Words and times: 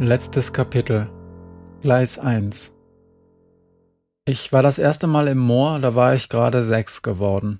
Letztes 0.00 0.52
Kapitel 0.52 1.10
Gleis 1.80 2.20
1 2.20 2.72
Ich 4.26 4.52
war 4.52 4.62
das 4.62 4.78
erste 4.78 5.08
Mal 5.08 5.26
im 5.26 5.38
Moor, 5.38 5.80
da 5.80 5.96
war 5.96 6.14
ich 6.14 6.28
gerade 6.28 6.64
sechs 6.64 7.02
geworden. 7.02 7.58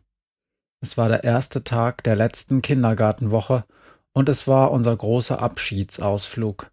Es 0.81 0.97
war 0.97 1.09
der 1.09 1.25
erste 1.25 1.65
Tag 1.65 2.05
der 2.05 2.15
letzten 2.15 2.63
Kindergartenwoche 2.63 3.65
und 4.13 4.29
es 4.29 4.47
war 4.47 4.71
unser 4.71 4.97
großer 4.97 5.43
Abschiedsausflug. 5.43 6.71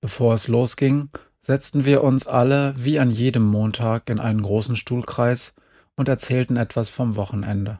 Bevor 0.00 0.34
es 0.34 0.48
losging, 0.48 1.10
setzten 1.40 1.84
wir 1.84 2.02
uns 2.02 2.26
alle 2.26 2.74
wie 2.76 2.98
an 2.98 3.12
jedem 3.12 3.44
Montag 3.44 4.10
in 4.10 4.18
einen 4.18 4.42
großen 4.42 4.74
Stuhlkreis 4.74 5.54
und 5.94 6.08
erzählten 6.08 6.56
etwas 6.56 6.88
vom 6.88 7.14
Wochenende. 7.14 7.78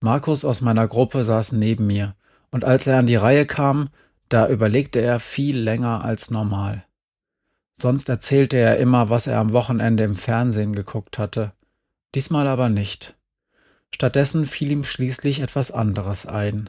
Markus 0.00 0.44
aus 0.44 0.62
meiner 0.62 0.88
Gruppe 0.88 1.22
saß 1.22 1.52
neben 1.52 1.86
mir, 1.86 2.16
und 2.50 2.64
als 2.64 2.88
er 2.88 2.98
an 2.98 3.06
die 3.06 3.14
Reihe 3.14 3.46
kam, 3.46 3.90
da 4.28 4.48
überlegte 4.48 5.00
er 5.00 5.20
viel 5.20 5.58
länger 5.58 6.04
als 6.04 6.30
normal. 6.30 6.84
Sonst 7.80 8.08
erzählte 8.08 8.56
er 8.56 8.78
immer, 8.78 9.08
was 9.08 9.26
er 9.26 9.38
am 9.38 9.52
Wochenende 9.52 10.04
im 10.04 10.16
Fernsehen 10.16 10.74
geguckt 10.74 11.18
hatte. 11.18 11.52
Diesmal 12.14 12.48
aber 12.48 12.68
nicht. 12.68 13.16
Stattdessen 13.94 14.46
fiel 14.46 14.72
ihm 14.72 14.84
schließlich 14.84 15.40
etwas 15.40 15.70
anderes 15.70 16.26
ein. 16.26 16.68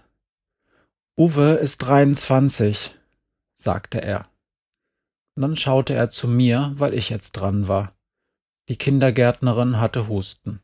Uwe 1.18 1.54
ist 1.54 1.80
23, 1.80 2.96
sagte 3.58 4.02
er. 4.02 4.30
dann 5.36 5.58
schaute 5.58 5.94
er 5.94 6.10
zu 6.10 6.28
mir, 6.28 6.72
weil 6.76 6.94
ich 6.94 7.10
jetzt 7.10 7.34
dran 7.34 7.68
war. 7.68 7.94
Die 8.70 8.78
Kindergärtnerin 8.78 9.80
hatte 9.80 10.08
Husten. 10.08 10.62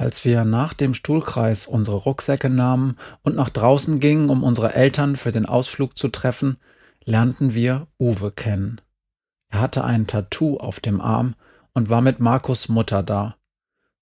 Als 0.00 0.24
wir 0.24 0.46
nach 0.46 0.72
dem 0.72 0.94
Stuhlkreis 0.94 1.66
unsere 1.66 1.98
Rucksäcke 1.98 2.48
nahmen 2.48 2.96
und 3.20 3.36
nach 3.36 3.50
draußen 3.50 4.00
gingen, 4.00 4.30
um 4.30 4.42
unsere 4.42 4.72
Eltern 4.72 5.14
für 5.14 5.30
den 5.30 5.44
Ausflug 5.44 5.98
zu 5.98 6.08
treffen, 6.08 6.56
lernten 7.04 7.52
wir 7.52 7.86
Uwe 8.00 8.32
kennen. 8.32 8.80
Er 9.50 9.60
hatte 9.60 9.84
ein 9.84 10.06
Tattoo 10.06 10.56
auf 10.56 10.80
dem 10.80 11.02
Arm 11.02 11.34
und 11.74 11.90
war 11.90 12.00
mit 12.00 12.18
Markus 12.18 12.70
Mutter 12.70 13.02
da. 13.02 13.36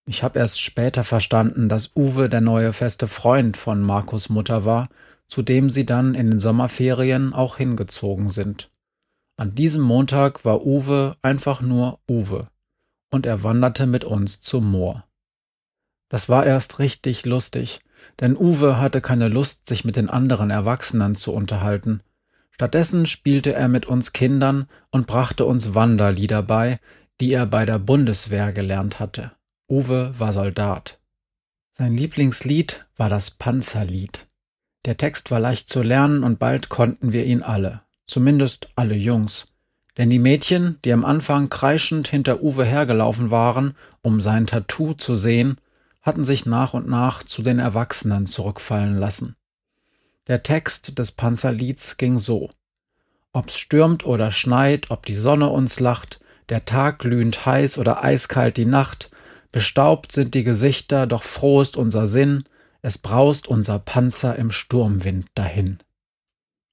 Ich 0.07 0.23
habe 0.23 0.39
erst 0.39 0.61
später 0.61 1.03
verstanden, 1.03 1.69
dass 1.69 1.97
Uwe 1.97 2.29
der 2.29 2.43
neue 2.43 2.73
feste 2.73 3.09
Freund 3.09 3.57
von 3.57 3.83
Markus 3.83 4.29
Mutter 4.29 4.65
war, 4.65 4.91
zu 5.27 5.43
dem 5.43 5.69
sie 5.69 5.85
dann 5.85 6.15
in 6.15 6.31
den 6.31 6.39
Sommerferien 6.39 7.33
auch 7.33 7.57
hingezogen 7.57 8.31
sind. 8.31 8.71
An 9.37 9.57
diesem 9.57 9.83
Montag 9.83 10.45
war 10.45 10.65
Uwe 10.65 11.17
einfach 11.23 11.61
nur 11.61 11.99
Uwe, 12.09 12.47
und 13.11 13.27
er 13.27 13.43
wanderte 13.43 13.87
mit 13.87 14.05
uns 14.05 14.41
zum 14.41 14.71
Moor. 14.71 15.08
Das 16.09 16.29
war 16.29 16.47
erst 16.47 16.79
richtig 16.79 17.27
lustig, 17.27 17.81
denn 18.21 18.37
Uwe 18.37 18.79
hatte 18.79 19.01
keine 19.01 19.29
Lust, 19.29 19.69
sich 19.69 19.85
mit 19.85 19.97
den 19.97 20.09
anderen 20.11 20.51
Erwachsenen 20.51 21.15
zu 21.15 21.33
unterhalten. 21.33 22.01
Stattdessen 22.51 23.07
spielte 23.07 23.53
er 23.53 23.69
mit 23.69 23.87
uns 23.87 24.13
Kindern 24.13 24.67
und 24.91 25.07
brachte 25.07 25.45
uns 25.45 25.75
Wanderlieder 25.75 26.43
bei, 26.43 26.81
die 27.21 27.33
er 27.33 27.47
bei 27.47 27.65
der 27.65 27.79
Bundeswehr 27.79 28.53
gelernt 28.53 29.01
hatte. 29.01 29.33
Uwe 29.71 30.13
war 30.19 30.33
Soldat. 30.33 30.99
Sein 31.73 31.97
Lieblingslied 31.97 32.85
war 32.97 33.09
das 33.09 33.31
Panzerlied. 33.31 34.27
Der 34.85 34.97
Text 34.97 35.31
war 35.31 35.39
leicht 35.39 35.69
zu 35.69 35.83
lernen 35.83 36.25
und 36.25 36.39
bald 36.39 36.69
konnten 36.69 37.13
wir 37.13 37.25
ihn 37.25 37.43
alle, 37.43 37.83
zumindest 38.07 38.69
alle 38.75 38.95
Jungs. 38.95 39.53
Denn 39.97 40.11
die 40.11 40.19
Mädchen, 40.19 40.79
die 40.85 40.93
am 40.93 41.05
Anfang 41.05 41.51
kreischend 41.51 42.09
hinter 42.09 42.43
Uwe 42.43 42.65
hergelaufen 42.65 43.31
waren, 43.31 43.77
um 44.01 44.21
sein 44.21 44.47
Tattoo 44.47 44.95
zu 44.95 45.17
sehen, 45.17 45.59
hatten 46.01 46.25
sich 46.25 46.47
nach 46.47 46.75
und 46.75 46.89
nach 46.89 47.23
zu 47.23 47.43
den 47.43 47.59
Erwachsenen 47.59 48.27
zurückfallen 48.27 48.97
lassen. 48.97 49.37
Der 50.27 50.43
Text 50.43 50.99
des 50.99 51.13
Panzerlieds 51.13 51.97
ging 51.97 52.19
so. 52.19 52.51
Ob's 53.33 53.59
stürmt 53.59 54.05
oder 54.05 54.31
schneit, 54.31 54.91
ob 54.91 55.07
die 55.07 55.15
Sonne 55.15 55.49
uns 55.49 55.81
lacht, 55.81 56.21
der 56.49 56.65
Tag 56.65 57.01
glühend 57.01 57.45
heiß 57.47 57.79
oder 57.79 58.03
eiskalt 58.03 58.57
die 58.57 58.65
Nacht, 58.65 59.11
bestaubt 59.53 60.13
sind 60.13 60.35
die 60.35 60.45
Gesichter, 60.45 61.07
doch 61.07 61.23
froh 61.23 61.61
ist 61.61 61.77
unser 61.77 62.07
Sinn, 62.07 62.45
es 62.83 62.99
braust 62.99 63.49
unser 63.49 63.79
Panzer 63.79 64.37
im 64.37 64.51
Sturmwind 64.51 65.27
dahin. 65.35 65.79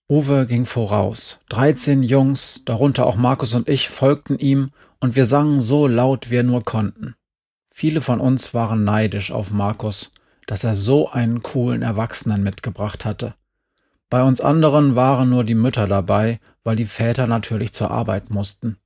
Uwe 0.07 0.45
ging 0.45 0.65
voraus. 0.65 1.39
Dreizehn 1.49 2.03
Jungs, 2.03 2.61
darunter 2.65 3.05
auch 3.05 3.15
Markus 3.15 3.53
und 3.53 3.67
ich, 3.67 3.89
folgten 3.89 4.37
ihm, 4.37 4.71
und 4.99 5.15
wir 5.15 5.25
sangen 5.25 5.61
so 5.61 5.87
laut 5.87 6.29
wir 6.29 6.43
nur 6.43 6.63
konnten. 6.63 7.15
Viele 7.77 7.99
von 7.99 8.21
uns 8.21 8.53
waren 8.53 8.85
neidisch 8.85 9.33
auf 9.33 9.51
Markus, 9.51 10.09
dass 10.47 10.63
er 10.63 10.75
so 10.75 11.09
einen 11.09 11.43
coolen 11.43 11.81
Erwachsenen 11.81 12.41
mitgebracht 12.41 13.03
hatte. 13.03 13.35
Bei 14.09 14.23
uns 14.23 14.39
anderen 14.39 14.95
waren 14.95 15.29
nur 15.29 15.43
die 15.43 15.55
Mütter 15.55 15.85
dabei, 15.85 16.39
weil 16.63 16.77
die 16.77 16.85
Väter 16.85 17.27
natürlich 17.27 17.73
zur 17.73 17.91
Arbeit 17.91 18.29
mussten. 18.29 18.77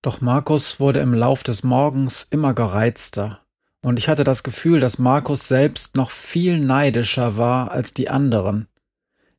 Doch 0.00 0.22
Markus 0.22 0.80
wurde 0.80 1.00
im 1.00 1.12
Lauf 1.12 1.42
des 1.42 1.62
Morgens 1.62 2.26
immer 2.30 2.54
gereizter, 2.54 3.42
und 3.82 3.98
ich 3.98 4.08
hatte 4.08 4.24
das 4.24 4.42
Gefühl, 4.42 4.80
dass 4.80 4.98
Markus 4.98 5.46
selbst 5.46 5.96
noch 5.96 6.10
viel 6.10 6.58
neidischer 6.58 7.36
war 7.36 7.70
als 7.70 7.92
die 7.92 8.08
anderen. 8.08 8.66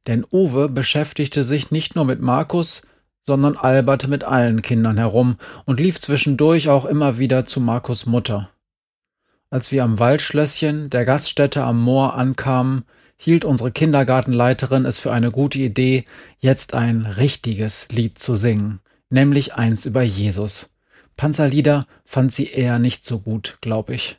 Denn 0.06 0.24
Uwe 0.32 0.70
beschäftigte 0.70 1.44
sich 1.44 1.72
nicht 1.72 1.96
nur 1.96 2.06
mit 2.06 2.22
Markus, 2.22 2.84
sondern 3.26 3.58
alberte 3.58 4.08
mit 4.08 4.24
allen 4.24 4.62
Kindern 4.62 5.00
herum 5.00 5.38
und 5.66 5.80
lief 5.80 6.00
zwischendurch 6.00 6.70
auch 6.70 6.86
immer 6.86 7.18
wieder 7.18 7.46
zu 7.46 7.60
Markus 7.60 8.06
Mutter. 8.06 8.52
Als 9.54 9.72
wir 9.72 9.84
am 9.84 10.00
Waldschlösschen, 10.00 10.90
der 10.90 11.06
Gaststätte 11.06 11.64
am 11.64 11.80
Moor, 11.80 12.16
ankamen, 12.16 12.86
hielt 13.18 13.46
unsere 13.46 13.72
Kindergartenleiterin 13.72 14.84
es 14.84 14.98
für 14.98 15.12
eine 15.12 15.30
gute 15.30 15.60
Idee, 15.60 16.06
jetzt 16.40 16.74
ein 16.74 17.06
richtiges 17.06 17.88
Lied 17.92 18.18
zu 18.18 18.36
singen, 18.36 18.80
nämlich 19.12 19.54
eins 19.54 19.86
über 19.86 20.02
Jesus. 20.02 20.72
Panzerlieder 21.18 21.86
fand 22.04 22.34
sie 22.34 22.48
eher 22.48 22.80
nicht 22.80 23.06
so 23.06 23.20
gut, 23.20 23.60
glaub 23.62 23.92
ich. 23.92 24.18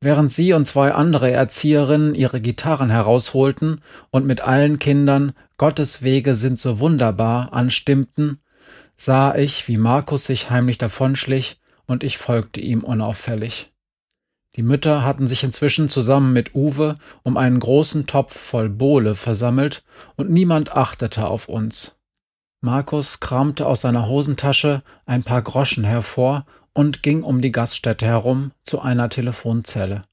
Während 0.00 0.32
sie 0.32 0.52
und 0.52 0.64
zwei 0.64 0.90
andere 0.90 1.30
Erzieherinnen 1.30 2.16
ihre 2.16 2.40
Gitarren 2.40 2.90
herausholten 2.90 3.82
und 4.10 4.26
mit 4.26 4.40
allen 4.40 4.80
Kindern 4.80 5.32
Gottes 5.58 6.02
Wege 6.02 6.34
sind 6.34 6.58
so 6.58 6.80
wunderbar 6.80 7.52
anstimmten, 7.52 8.40
sah 8.96 9.32
ich, 9.36 9.68
wie 9.68 9.76
Markus 9.76 10.26
sich 10.26 10.50
heimlich 10.50 10.78
davonschlich, 10.78 11.54
und 11.86 12.02
ich 12.02 12.18
folgte 12.18 12.60
ihm 12.60 12.82
unauffällig. 12.82 13.70
Die 14.56 14.62
Mütter 14.62 15.04
hatten 15.04 15.26
sich 15.26 15.44
inzwischen 15.44 15.90
zusammen 15.90 16.32
mit 16.32 16.54
Uwe 16.54 16.96
um 17.22 17.36
einen 17.36 17.60
großen 17.60 18.06
Topf 18.06 18.34
voll 18.34 18.70
Bohle 18.70 19.14
versammelt, 19.14 19.84
und 20.16 20.30
niemand 20.30 20.72
achtete 20.72 21.26
auf 21.26 21.48
uns. 21.48 21.96
Markus 22.62 23.20
kramte 23.20 23.66
aus 23.66 23.82
seiner 23.82 24.08
Hosentasche 24.08 24.82
ein 25.04 25.24
paar 25.24 25.42
Groschen 25.42 25.84
hervor 25.84 26.46
und 26.72 27.02
ging 27.02 27.22
um 27.22 27.42
die 27.42 27.52
Gaststätte 27.52 28.06
herum 28.06 28.52
zu 28.64 28.80
einer 28.80 29.10
Telefonzelle. 29.10 30.04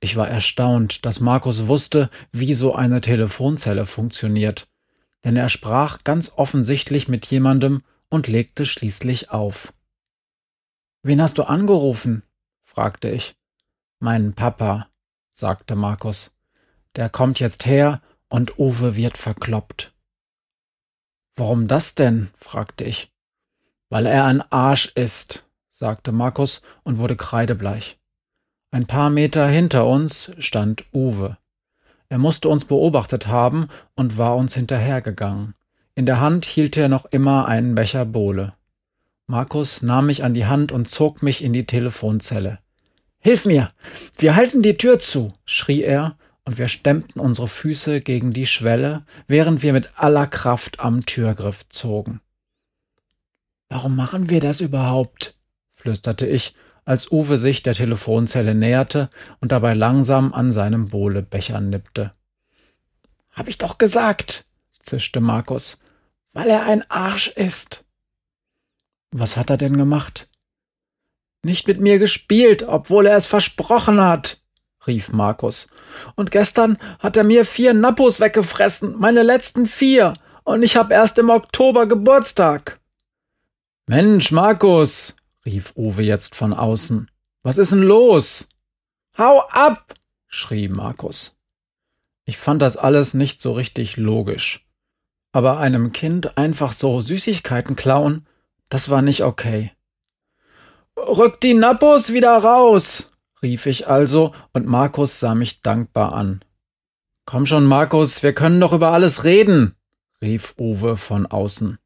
Ich 0.00 0.16
war 0.16 0.28
erstaunt, 0.28 1.04
dass 1.04 1.20
Markus 1.20 1.66
wusste, 1.66 2.10
wie 2.30 2.54
so 2.54 2.74
eine 2.74 3.00
Telefonzelle 3.00 3.86
funktioniert, 3.86 4.68
denn 5.24 5.36
er 5.36 5.48
sprach 5.48 6.04
ganz 6.04 6.32
offensichtlich 6.36 7.08
mit 7.08 7.26
jemandem 7.26 7.82
und 8.08 8.28
legte 8.28 8.66
schließlich 8.66 9.30
auf. 9.30 9.72
Wen 11.02 11.20
hast 11.20 11.38
du 11.38 11.42
angerufen? 11.42 12.22
fragte 12.62 13.10
ich. 13.10 13.34
Mein 13.98 14.34
Papa, 14.34 14.88
sagte 15.32 15.76
Markus. 15.76 16.34
Der 16.96 17.08
kommt 17.08 17.40
jetzt 17.40 17.66
her 17.66 18.00
und 18.28 18.58
Uwe 18.58 18.96
wird 18.96 19.16
verkloppt. 19.16 19.92
Warum 21.36 21.68
das 21.68 21.94
denn? 21.94 22.30
fragte 22.36 22.84
ich. 22.84 23.12
Weil 23.88 24.06
er 24.06 24.24
ein 24.24 24.42
Arsch 24.52 24.92
ist, 24.94 25.48
sagte 25.70 26.12
Markus 26.12 26.62
und 26.82 26.98
wurde 26.98 27.16
kreidebleich. 27.16 27.98
Ein 28.70 28.86
paar 28.86 29.10
Meter 29.10 29.46
hinter 29.48 29.86
uns 29.86 30.32
stand 30.38 30.84
Uwe. 30.92 31.36
Er 32.08 32.18
musste 32.18 32.48
uns 32.48 32.64
beobachtet 32.64 33.26
haben 33.26 33.68
und 33.94 34.18
war 34.18 34.36
uns 34.36 34.54
hinterhergegangen. 34.54 35.54
In 35.94 36.06
der 36.06 36.20
Hand 36.20 36.44
hielt 36.44 36.76
er 36.76 36.88
noch 36.88 37.06
immer 37.06 37.46
einen 37.46 37.74
Becher 37.74 38.04
Bohle. 38.04 38.54
Markus 39.26 39.82
nahm 39.82 40.06
mich 40.06 40.22
an 40.24 40.34
die 40.34 40.46
Hand 40.46 40.70
und 40.70 40.88
zog 40.88 41.22
mich 41.22 41.42
in 41.42 41.52
die 41.52 41.66
Telefonzelle. 41.66 42.58
Hilf 43.24 43.46
mir! 43.46 43.70
Wir 44.18 44.36
halten 44.36 44.60
die 44.60 44.76
Tür 44.76 44.98
zu! 44.98 45.32
schrie 45.46 45.82
er, 45.82 46.18
und 46.44 46.58
wir 46.58 46.68
stemmten 46.68 47.20
unsere 47.20 47.48
Füße 47.48 48.02
gegen 48.02 48.32
die 48.32 48.44
Schwelle, 48.44 49.06
während 49.26 49.62
wir 49.62 49.72
mit 49.72 49.98
aller 49.98 50.26
Kraft 50.26 50.80
am 50.80 51.06
Türgriff 51.06 51.66
zogen. 51.70 52.20
Warum 53.70 53.96
machen 53.96 54.28
wir 54.28 54.40
das 54.40 54.60
überhaupt? 54.60 55.38
flüsterte 55.72 56.26
ich, 56.26 56.54
als 56.84 57.10
Uwe 57.10 57.38
sich 57.38 57.62
der 57.62 57.72
Telefonzelle 57.72 58.54
näherte 58.54 59.08
und 59.40 59.52
dabei 59.52 59.72
langsam 59.72 60.34
an 60.34 60.52
seinem 60.52 60.88
Bohlebecher 60.88 61.62
nippte. 61.62 62.12
Hab 63.32 63.48
ich 63.48 63.56
doch 63.56 63.78
gesagt, 63.78 64.44
zischte 64.80 65.20
Markus, 65.20 65.78
weil 66.34 66.50
er 66.50 66.66
ein 66.66 66.88
Arsch 66.90 67.28
ist. 67.28 67.86
Was 69.12 69.38
hat 69.38 69.48
er 69.48 69.56
denn 69.56 69.78
gemacht? 69.78 70.28
Nicht 71.44 71.68
mit 71.68 71.78
mir 71.78 71.98
gespielt, 71.98 72.64
obwohl 72.66 73.06
er 73.06 73.16
es 73.18 73.26
versprochen 73.26 74.00
hat, 74.00 74.38
rief 74.86 75.12
Markus. 75.12 75.66
Und 76.14 76.30
gestern 76.30 76.78
hat 77.00 77.18
er 77.18 77.24
mir 77.24 77.44
vier 77.44 77.74
Nappos 77.74 78.18
weggefressen, 78.18 78.98
meine 78.98 79.22
letzten 79.22 79.66
vier, 79.66 80.14
und 80.44 80.62
ich 80.62 80.76
hab 80.76 80.90
erst 80.90 81.18
im 81.18 81.28
Oktober 81.28 81.86
Geburtstag. 81.86 82.80
Mensch, 83.86 84.32
Markus, 84.32 85.16
rief 85.44 85.72
Uwe 85.76 86.02
jetzt 86.02 86.34
von 86.34 86.54
außen. 86.54 87.10
Was 87.42 87.58
ist 87.58 87.72
denn 87.72 87.82
los? 87.82 88.48
Hau 89.18 89.40
ab! 89.50 89.92
schrie 90.28 90.68
Markus. 90.68 91.38
Ich 92.24 92.38
fand 92.38 92.62
das 92.62 92.78
alles 92.78 93.12
nicht 93.12 93.42
so 93.42 93.52
richtig 93.52 93.98
logisch. 93.98 94.66
Aber 95.32 95.58
einem 95.58 95.92
Kind 95.92 96.38
einfach 96.38 96.72
so 96.72 97.02
Süßigkeiten 97.02 97.76
klauen, 97.76 98.26
das 98.70 98.88
war 98.88 99.02
nicht 99.02 99.24
okay. 99.24 99.72
Rück 100.96 101.40
die 101.40 101.54
Nappos 101.54 102.12
wieder 102.12 102.36
raus, 102.36 103.12
rief 103.42 103.66
ich 103.66 103.88
also, 103.88 104.32
und 104.52 104.66
Markus 104.66 105.20
sah 105.20 105.34
mich 105.34 105.60
dankbar 105.60 106.12
an. 106.12 106.44
Komm 107.26 107.46
schon, 107.46 107.66
Markus, 107.66 108.22
wir 108.22 108.32
können 108.32 108.60
doch 108.60 108.72
über 108.72 108.92
alles 108.92 109.24
reden, 109.24 109.74
rief 110.20 110.54
Uwe 110.58 110.96
von 110.96 111.26
außen. 111.26 111.78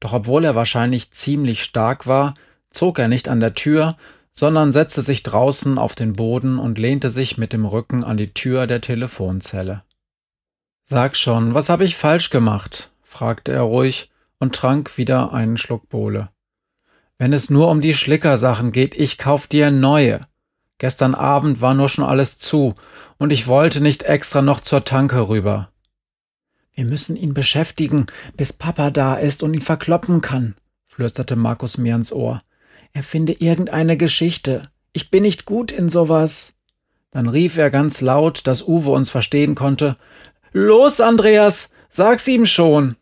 Doch 0.00 0.12
obwohl 0.12 0.44
er 0.44 0.54
wahrscheinlich 0.54 1.10
ziemlich 1.12 1.62
stark 1.62 2.06
war, 2.06 2.34
zog 2.70 2.98
er 2.98 3.08
nicht 3.08 3.28
an 3.28 3.40
der 3.40 3.54
Tür, 3.54 3.96
sondern 4.32 4.70
setzte 4.70 5.02
sich 5.02 5.22
draußen 5.24 5.78
auf 5.78 5.94
den 5.94 6.12
Boden 6.12 6.58
und 6.58 6.78
lehnte 6.78 7.10
sich 7.10 7.38
mit 7.38 7.52
dem 7.52 7.64
Rücken 7.64 8.04
an 8.04 8.16
die 8.16 8.32
Tür 8.32 8.66
der 8.66 8.80
Telefonzelle. 8.80 9.82
Sag 10.84 11.16
schon, 11.16 11.54
was 11.54 11.68
habe 11.68 11.84
ich 11.84 11.96
falsch 11.96 12.30
gemacht? 12.30 12.90
fragte 13.02 13.52
er 13.52 13.62
ruhig 13.62 14.10
und 14.38 14.54
trank 14.54 14.96
wieder 14.96 15.32
einen 15.32 15.58
Schluck 15.58 15.88
Bohle. 15.88 16.30
Wenn 17.18 17.32
es 17.32 17.50
nur 17.50 17.68
um 17.68 17.80
die 17.80 17.94
Schlickersachen 17.94 18.70
geht, 18.70 18.94
ich 18.94 19.18
kauf 19.18 19.48
dir 19.48 19.72
neue. 19.72 20.20
Gestern 20.78 21.16
Abend 21.16 21.60
war 21.60 21.74
nur 21.74 21.88
schon 21.88 22.04
alles 22.04 22.38
zu, 22.38 22.74
und 23.18 23.32
ich 23.32 23.48
wollte 23.48 23.80
nicht 23.80 24.04
extra 24.04 24.40
noch 24.40 24.60
zur 24.60 24.84
Tanke 24.84 25.28
rüber. 25.28 25.72
Wir 26.72 26.84
müssen 26.84 27.16
ihn 27.16 27.34
beschäftigen, 27.34 28.06
bis 28.36 28.52
Papa 28.52 28.90
da 28.90 29.16
ist 29.16 29.42
und 29.42 29.52
ihn 29.52 29.60
verkloppen 29.60 30.20
kann, 30.20 30.54
flüsterte 30.86 31.34
Markus 31.34 31.76
mir 31.76 31.96
ins 31.96 32.12
Ohr. 32.12 32.40
Er 32.92 33.02
finde 33.02 33.32
irgendeine 33.32 33.96
Geschichte. 33.96 34.62
Ich 34.92 35.10
bin 35.10 35.24
nicht 35.24 35.44
gut 35.44 35.72
in 35.72 35.88
sowas. 35.88 36.54
Dann 37.10 37.28
rief 37.28 37.56
er 37.56 37.70
ganz 37.70 38.00
laut, 38.00 38.46
dass 38.46 38.62
Uwe 38.62 38.90
uns 38.90 39.10
verstehen 39.10 39.56
konnte. 39.56 39.96
Los, 40.52 41.00
Andreas, 41.00 41.72
sag's 41.88 42.28
ihm 42.28 42.46
schon. 42.46 42.94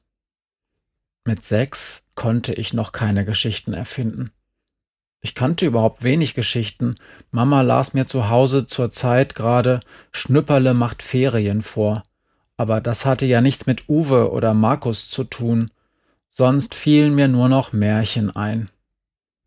Mit 1.26 1.44
sechs 1.44 2.05
konnte 2.16 2.52
ich 2.52 2.72
noch 2.72 2.90
keine 2.90 3.24
Geschichten 3.24 3.72
erfinden. 3.72 4.30
Ich 5.20 5.34
kannte 5.34 5.66
überhaupt 5.66 6.02
wenig 6.02 6.34
Geschichten. 6.34 6.94
Mama 7.30 7.62
las 7.62 7.94
mir 7.94 8.06
zu 8.06 8.28
Hause 8.28 8.66
zur 8.66 8.90
Zeit 8.90 9.34
gerade 9.34 9.80
Schnüpperle 10.12 10.74
macht 10.74 11.02
Ferien 11.02 11.62
vor. 11.62 12.02
Aber 12.56 12.80
das 12.80 13.04
hatte 13.04 13.26
ja 13.26 13.40
nichts 13.40 13.66
mit 13.66 13.88
Uwe 13.88 14.30
oder 14.30 14.54
Markus 14.54 15.10
zu 15.10 15.24
tun. 15.24 15.70
Sonst 16.28 16.74
fielen 16.74 17.14
mir 17.14 17.28
nur 17.28 17.48
noch 17.48 17.72
Märchen 17.72 18.34
ein. 18.34 18.70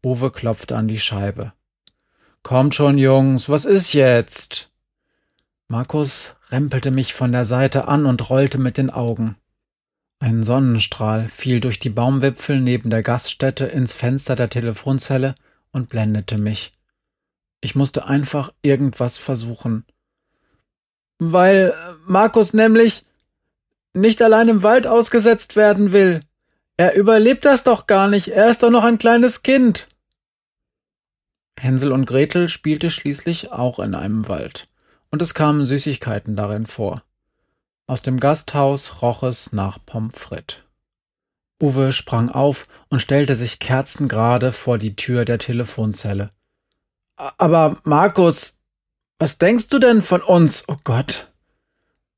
Uwe 0.04 0.32
klopfte 0.32 0.76
an 0.76 0.88
die 0.88 1.00
Scheibe. 1.00 1.54
Kommt 2.44 2.76
schon, 2.76 2.98
Jungs, 2.98 3.50
was 3.50 3.66
ist 3.66 3.94
jetzt? 3.94 4.70
Markus 5.68 6.36
rempelte 6.52 6.90
mich 6.90 7.14
von 7.14 7.32
der 7.32 7.46
Seite 7.46 7.88
an 7.88 8.06
und 8.06 8.30
rollte 8.30 8.58
mit 8.58 8.78
den 8.78 8.90
Augen. 8.90 9.36
Ein 10.20 10.44
Sonnenstrahl 10.44 11.28
fiel 11.28 11.62
durch 11.62 11.80
die 11.80 11.90
Baumwipfel 11.90 12.60
neben 12.60 12.90
der 12.90 13.04
Gaststätte 13.04 13.66
ins 13.66 13.94
Fenster 13.94 14.36
der 14.36 14.50
Telefonzelle 14.50 15.34
und 15.72 15.90
blendete 15.90 16.38
mich. 16.38 16.74
Ich 17.62 17.76
musste 17.76 18.06
einfach 18.06 18.52
irgendwas 18.62 19.18
versuchen. 19.18 19.86
Weil 21.20 21.74
Markus 22.06 22.54
nämlich 22.54 23.04
nicht 23.94 24.22
allein 24.22 24.50
im 24.50 24.64
Wald 24.64 24.88
ausgesetzt 24.88 25.56
werden 25.56 25.94
will. 25.94 26.22
Er 26.76 26.96
überlebt 26.96 27.46
das 27.46 27.64
doch 27.64 27.88
gar 27.88 28.08
nicht, 28.08 28.30
er 28.30 28.50
ist 28.50 28.64
doch 28.64 28.70
noch 28.70 28.84
ein 28.84 28.98
kleines 28.98 29.42
Kind. 29.42 29.88
Hänsel 31.60 31.92
und 31.92 32.06
Gretel 32.06 32.48
spielte 32.48 32.90
schließlich 32.90 33.52
auch 33.52 33.80
in 33.80 33.96
einem 33.96 34.28
Wald, 34.30 34.70
und 35.10 35.22
es 35.22 35.34
kamen 35.34 35.66
Süßigkeiten 35.66 36.38
darin 36.38 36.66
vor. 36.66 37.04
Aus 37.90 38.04
dem 38.04 38.20
Gasthaus 38.20 39.02
roch 39.02 39.24
es 39.24 39.52
nach 39.52 39.84
Pommes 39.84 40.14
frites. 40.16 40.58
Uwe 41.60 41.92
sprang 41.92 42.30
auf 42.30 42.68
und 42.90 43.02
stellte 43.02 43.34
sich 43.34 43.58
kerzengerade 43.58 44.52
vor 44.52 44.78
die 44.78 44.96
Tür 44.96 45.26
der 45.26 45.40
Telefonzelle. 45.40 46.30
Aber 47.16 47.80
Markus, 47.86 48.60
was 49.18 49.40
denkst 49.40 49.70
du 49.70 49.80
denn 49.80 50.04
von 50.04 50.22
uns? 50.22 50.66
Oh 50.68 50.76
Gott. 50.84 51.32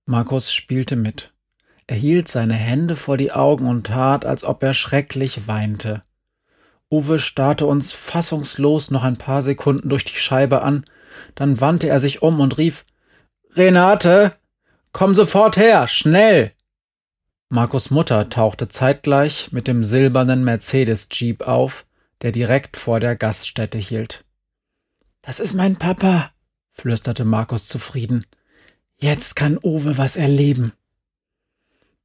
Markus 0.06 0.54
spielte 0.54 0.98
mit. 0.98 1.32
Er 1.88 1.96
hielt 1.96 2.28
seine 2.28 2.56
Hände 2.56 2.98
vor 2.98 3.16
die 3.16 3.32
Augen 3.32 3.66
und 3.66 3.88
tat, 3.88 4.26
als 4.26 4.44
ob 4.44 4.62
er 4.64 4.74
schrecklich 4.74 5.48
weinte. 5.48 6.04
Uwe 6.92 7.18
starrte 7.18 7.66
uns 7.66 7.94
fassungslos 7.94 8.92
noch 8.92 9.06
ein 9.06 9.16
paar 9.16 9.42
Sekunden 9.42 9.88
durch 9.88 10.04
die 10.04 10.20
Scheibe 10.20 10.64
an, 10.64 10.84
dann 11.34 11.62
wandte 11.62 11.88
er 11.88 12.02
sich 12.02 12.22
um 12.22 12.42
und 12.42 12.58
rief 12.58 12.84
Renate, 13.56 14.36
Komm 14.94 15.16
sofort 15.16 15.58
her, 15.58 15.88
schnell! 15.88 16.52
Markus 17.50 17.92
Mutter 17.92 18.30
tauchte 18.30 18.68
zeitgleich 18.70 19.52
mit 19.52 19.68
dem 19.68 19.84
silbernen 19.84 20.44
Mercedes-Jeep 20.44 21.42
auf, 21.42 21.86
der 22.22 22.32
direkt 22.32 22.78
vor 22.78 23.00
der 23.00 23.16
Gaststätte 23.16 23.78
hielt. 23.78 24.24
Das 25.22 25.40
ist 25.40 25.54
mein 25.54 25.76
Papa, 25.76 26.32
flüsterte 26.72 27.26
Markus 27.26 27.68
zufrieden. 27.68 28.26
Jetzt 28.98 29.36
kann 29.36 29.58
Uwe 29.64 29.98
was 29.98 30.16
erleben. 30.16 30.74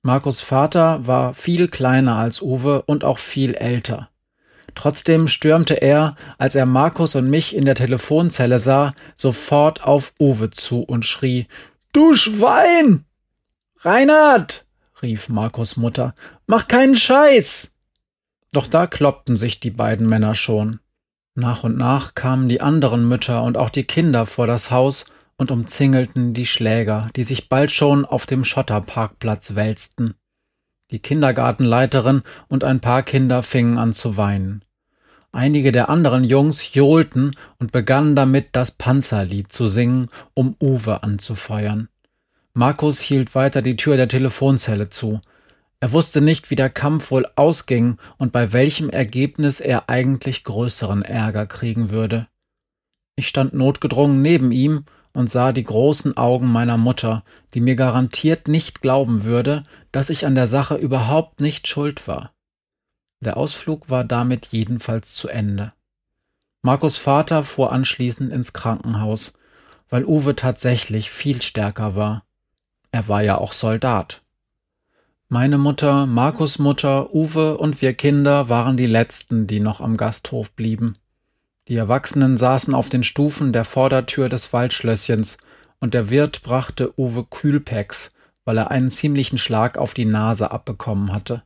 Markus 0.02 0.40
Vater 0.40 1.06
war 1.06 1.34
viel 1.34 1.68
kleiner 1.68 2.16
als 2.16 2.40
Uwe 2.40 2.82
und 2.82 3.04
auch 3.04 3.18
viel 3.18 3.54
älter. 3.54 4.08
Trotzdem 4.74 5.26
stürmte 5.26 5.74
er, 5.74 6.16
als 6.38 6.54
er 6.54 6.66
Markus 6.66 7.14
und 7.16 7.28
mich 7.28 7.56
in 7.56 7.64
der 7.64 7.74
Telefonzelle 7.74 8.58
sah, 8.58 8.92
sofort 9.14 9.82
auf 9.82 10.12
Uwe 10.20 10.50
zu 10.50 10.82
und 10.82 11.04
schrie 11.04 11.46
Du 11.96 12.14
Schwein! 12.14 13.06
Reinhard! 13.78 14.66
rief 15.00 15.30
Markus 15.30 15.78
Mutter. 15.78 16.14
Mach 16.46 16.68
keinen 16.68 16.94
Scheiß! 16.94 17.78
Doch 18.52 18.66
da 18.66 18.86
kloppten 18.86 19.38
sich 19.38 19.60
die 19.60 19.70
beiden 19.70 20.06
Männer 20.06 20.34
schon. 20.34 20.80
Nach 21.34 21.64
und 21.64 21.78
nach 21.78 22.14
kamen 22.14 22.50
die 22.50 22.60
anderen 22.60 23.08
Mütter 23.08 23.42
und 23.42 23.56
auch 23.56 23.70
die 23.70 23.84
Kinder 23.84 24.26
vor 24.26 24.46
das 24.46 24.70
Haus 24.70 25.06
und 25.38 25.50
umzingelten 25.50 26.34
die 26.34 26.44
Schläger, 26.44 27.08
die 27.16 27.22
sich 27.22 27.48
bald 27.48 27.72
schon 27.72 28.04
auf 28.04 28.26
dem 28.26 28.44
Schotterparkplatz 28.44 29.54
wälzten. 29.54 30.16
Die 30.90 30.98
Kindergartenleiterin 30.98 32.20
und 32.48 32.62
ein 32.62 32.80
paar 32.80 33.04
Kinder 33.04 33.42
fingen 33.42 33.78
an 33.78 33.94
zu 33.94 34.18
weinen. 34.18 34.65
Einige 35.36 35.70
der 35.70 35.90
anderen 35.90 36.24
Jungs 36.24 36.72
johlten 36.72 37.32
und 37.58 37.70
begannen 37.70 38.16
damit 38.16 38.48
das 38.52 38.70
Panzerlied 38.70 39.52
zu 39.52 39.68
singen, 39.68 40.08
um 40.32 40.56
Uwe 40.62 41.02
anzufeuern. 41.02 41.90
Markus 42.54 43.00
hielt 43.00 43.34
weiter 43.34 43.60
die 43.60 43.76
Tür 43.76 43.98
der 43.98 44.08
Telefonzelle 44.08 44.88
zu. 44.88 45.20
Er 45.78 45.92
wusste 45.92 46.22
nicht, 46.22 46.48
wie 46.48 46.56
der 46.56 46.70
Kampf 46.70 47.10
wohl 47.10 47.28
ausging 47.36 47.98
und 48.16 48.32
bei 48.32 48.54
welchem 48.54 48.88
Ergebnis 48.88 49.60
er 49.60 49.90
eigentlich 49.90 50.42
größeren 50.42 51.02
Ärger 51.02 51.44
kriegen 51.44 51.90
würde. 51.90 52.28
Ich 53.14 53.28
stand 53.28 53.52
notgedrungen 53.52 54.22
neben 54.22 54.52
ihm 54.52 54.86
und 55.12 55.30
sah 55.30 55.52
die 55.52 55.64
großen 55.64 56.16
Augen 56.16 56.50
meiner 56.50 56.78
Mutter, 56.78 57.24
die 57.52 57.60
mir 57.60 57.76
garantiert 57.76 58.48
nicht 58.48 58.80
glauben 58.80 59.24
würde, 59.24 59.64
dass 59.92 60.08
ich 60.08 60.24
an 60.24 60.34
der 60.34 60.46
Sache 60.46 60.76
überhaupt 60.76 61.42
nicht 61.42 61.68
schuld 61.68 62.08
war. 62.08 62.32
Der 63.20 63.36
Ausflug 63.36 63.90
war 63.90 64.04
damit 64.04 64.48
jedenfalls 64.52 65.14
zu 65.14 65.28
Ende. 65.28 65.72
Markus 66.62 66.96
Vater 66.96 67.44
fuhr 67.44 67.72
anschließend 67.72 68.32
ins 68.32 68.52
Krankenhaus, 68.52 69.38
weil 69.88 70.04
Uwe 70.04 70.36
tatsächlich 70.36 71.10
viel 71.10 71.40
stärker 71.40 71.94
war. 71.94 72.24
Er 72.90 73.08
war 73.08 73.22
ja 73.22 73.38
auch 73.38 73.52
Soldat. 73.52 74.22
Meine 75.28 75.58
Mutter, 75.58 76.06
Markus 76.06 76.58
Mutter, 76.58 77.12
Uwe 77.14 77.58
und 77.58 77.82
wir 77.82 77.94
Kinder 77.94 78.48
waren 78.48 78.76
die 78.76 78.86
letzten, 78.86 79.46
die 79.46 79.60
noch 79.60 79.80
am 79.80 79.96
Gasthof 79.96 80.52
blieben. 80.52 80.94
Die 81.68 81.76
Erwachsenen 81.76 82.36
saßen 82.36 82.74
auf 82.74 82.88
den 82.88 83.02
Stufen 83.02 83.52
der 83.52 83.64
Vordertür 83.64 84.28
des 84.28 84.52
Waldschlösschens, 84.52 85.38
und 85.78 85.94
der 85.94 86.10
Wirt 86.10 86.42
brachte 86.42 86.98
Uwe 86.98 87.24
Kühlpacks, 87.24 88.12
weil 88.44 88.56
er 88.58 88.70
einen 88.70 88.88
ziemlichen 88.88 89.38
Schlag 89.38 89.78
auf 89.78 89.94
die 89.94 90.04
Nase 90.04 90.52
abbekommen 90.52 91.12
hatte. 91.12 91.42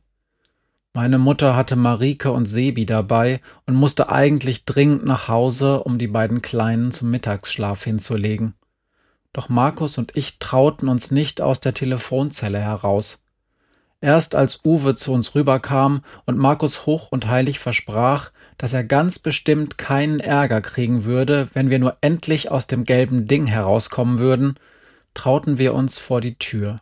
Meine 0.93 1.19
Mutter 1.19 1.55
hatte 1.55 1.77
Marike 1.77 2.31
und 2.31 2.47
Sebi 2.47 2.85
dabei 2.85 3.39
und 3.65 3.75
musste 3.75 4.09
eigentlich 4.09 4.65
dringend 4.65 5.05
nach 5.05 5.29
Hause, 5.29 5.83
um 5.83 5.97
die 5.97 6.07
beiden 6.07 6.41
Kleinen 6.41 6.91
zum 6.91 7.11
Mittagsschlaf 7.11 7.85
hinzulegen. 7.85 8.55
Doch 9.31 9.47
Markus 9.47 9.97
und 9.97 10.17
ich 10.17 10.39
trauten 10.39 10.89
uns 10.89 11.09
nicht 11.09 11.39
aus 11.39 11.61
der 11.61 11.73
Telefonzelle 11.73 12.59
heraus. 12.59 13.23
Erst 14.01 14.35
als 14.35 14.65
Uwe 14.65 14.95
zu 14.95 15.13
uns 15.13 15.33
rüberkam 15.33 16.03
und 16.25 16.37
Markus 16.37 16.85
hoch 16.85 17.09
und 17.09 17.27
heilig 17.27 17.59
versprach, 17.59 18.31
dass 18.57 18.73
er 18.73 18.83
ganz 18.83 19.19
bestimmt 19.19 19.77
keinen 19.77 20.19
Ärger 20.19 20.59
kriegen 20.59 21.05
würde, 21.05 21.47
wenn 21.53 21.69
wir 21.69 21.79
nur 21.79 21.97
endlich 22.01 22.51
aus 22.51 22.67
dem 22.67 22.83
gelben 22.83 23.27
Ding 23.27 23.45
herauskommen 23.45 24.19
würden, 24.19 24.55
trauten 25.13 25.57
wir 25.57 25.73
uns 25.73 25.99
vor 25.99 26.19
die 26.19 26.35
Tür. 26.35 26.81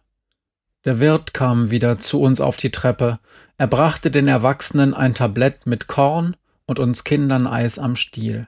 Der 0.85 0.99
Wirt 0.99 1.33
kam 1.33 1.71
wieder 1.71 1.99
zu 1.99 2.21
uns 2.21 2.39
auf 2.39 2.55
die 2.55 2.71
Treppe. 2.71 3.19
Er 3.57 3.67
brachte 3.67 4.11
den 4.11 4.27
Erwachsenen 4.27 4.93
ein 4.93 5.13
Tablett 5.13 5.65
mit 5.65 5.87
Korn 5.87 6.37
und 6.65 6.79
uns 6.79 7.03
Kindern 7.03 7.47
Eis 7.47 7.77
am 7.77 7.95
Stiel. 7.95 8.47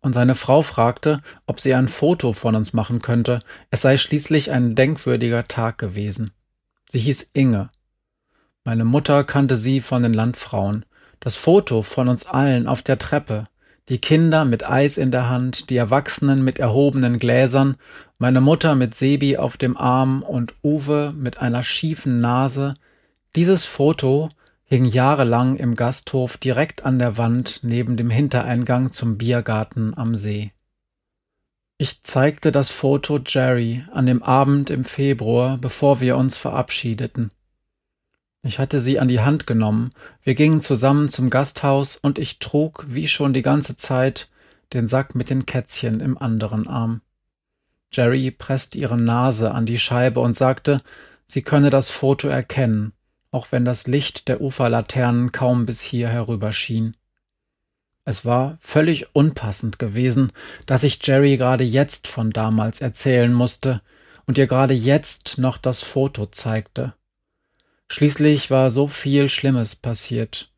Und 0.00 0.14
seine 0.14 0.34
Frau 0.34 0.62
fragte, 0.62 1.18
ob 1.46 1.60
sie 1.60 1.74
ein 1.74 1.88
Foto 1.88 2.32
von 2.32 2.56
uns 2.56 2.72
machen 2.72 3.02
könnte. 3.02 3.40
Es 3.70 3.82
sei 3.82 3.98
schließlich 3.98 4.50
ein 4.50 4.74
denkwürdiger 4.74 5.46
Tag 5.46 5.76
gewesen. 5.76 6.30
Sie 6.90 6.98
hieß 6.98 7.30
Inge. 7.34 7.68
Meine 8.64 8.86
Mutter 8.86 9.24
kannte 9.24 9.58
sie 9.58 9.82
von 9.82 10.02
den 10.02 10.14
Landfrauen. 10.14 10.86
Das 11.18 11.36
Foto 11.36 11.82
von 11.82 12.08
uns 12.08 12.24
allen 12.24 12.66
auf 12.66 12.82
der 12.82 12.98
Treppe, 12.98 13.46
die 13.90 13.98
Kinder 13.98 14.44
mit 14.46 14.66
Eis 14.66 14.96
in 14.96 15.10
der 15.10 15.28
Hand, 15.28 15.68
die 15.68 15.76
Erwachsenen 15.76 16.42
mit 16.42 16.58
erhobenen 16.58 17.18
Gläsern, 17.18 17.76
meine 18.20 18.42
Mutter 18.42 18.74
mit 18.74 18.94
Sebi 18.94 19.38
auf 19.38 19.56
dem 19.56 19.78
Arm 19.78 20.22
und 20.22 20.52
Uwe 20.62 21.14
mit 21.16 21.38
einer 21.38 21.62
schiefen 21.62 22.20
Nase. 22.20 22.74
Dieses 23.34 23.64
Foto 23.64 24.28
hing 24.64 24.84
jahrelang 24.84 25.56
im 25.56 25.74
Gasthof 25.74 26.36
direkt 26.36 26.84
an 26.84 26.98
der 26.98 27.16
Wand 27.16 27.60
neben 27.62 27.96
dem 27.96 28.10
Hintereingang 28.10 28.92
zum 28.92 29.16
Biergarten 29.16 29.96
am 29.96 30.14
See. 30.14 30.52
Ich 31.78 32.02
zeigte 32.02 32.52
das 32.52 32.68
Foto 32.68 33.20
Jerry 33.26 33.86
an 33.90 34.04
dem 34.04 34.22
Abend 34.22 34.68
im 34.68 34.84
Februar, 34.84 35.56
bevor 35.56 36.02
wir 36.02 36.18
uns 36.18 36.36
verabschiedeten. 36.36 37.30
Ich 38.42 38.58
hatte 38.58 38.80
sie 38.80 39.00
an 39.00 39.08
die 39.08 39.20
Hand 39.20 39.46
genommen, 39.46 39.88
wir 40.22 40.34
gingen 40.34 40.60
zusammen 40.60 41.08
zum 41.08 41.30
Gasthaus 41.30 41.96
und 41.96 42.18
ich 42.18 42.38
trug, 42.38 42.84
wie 42.86 43.08
schon 43.08 43.32
die 43.32 43.42
ganze 43.42 43.78
Zeit, 43.78 44.28
den 44.74 44.88
Sack 44.88 45.14
mit 45.14 45.30
den 45.30 45.46
Kätzchen 45.46 46.00
im 46.00 46.18
anderen 46.18 46.66
Arm. 46.66 47.00
Jerry 47.92 48.30
presste 48.30 48.78
ihre 48.78 48.98
Nase 48.98 49.52
an 49.52 49.66
die 49.66 49.78
Scheibe 49.78 50.20
und 50.20 50.36
sagte, 50.36 50.80
sie 51.26 51.42
könne 51.42 51.70
das 51.70 51.90
Foto 51.90 52.28
erkennen, 52.28 52.92
auch 53.30 53.48
wenn 53.50 53.64
das 53.64 53.86
Licht 53.86 54.28
der 54.28 54.40
Uferlaternen 54.40 55.32
kaum 55.32 55.66
bis 55.66 55.80
hier 55.80 56.08
herüber 56.08 56.52
schien. 56.52 56.96
Es 58.04 58.24
war 58.24 58.58
völlig 58.60 59.14
unpassend 59.14 59.78
gewesen, 59.78 60.32
dass 60.66 60.84
ich 60.84 61.04
Jerry 61.06 61.36
gerade 61.36 61.64
jetzt 61.64 62.08
von 62.08 62.30
damals 62.30 62.80
erzählen 62.80 63.32
musste 63.32 63.82
und 64.26 64.38
ihr 64.38 64.46
gerade 64.46 64.74
jetzt 64.74 65.38
noch 65.38 65.58
das 65.58 65.82
Foto 65.82 66.26
zeigte. 66.26 66.94
Schließlich 67.88 68.50
war 68.50 68.70
so 68.70 68.86
viel 68.86 69.28
Schlimmes 69.28 69.74
passiert. 69.74 70.52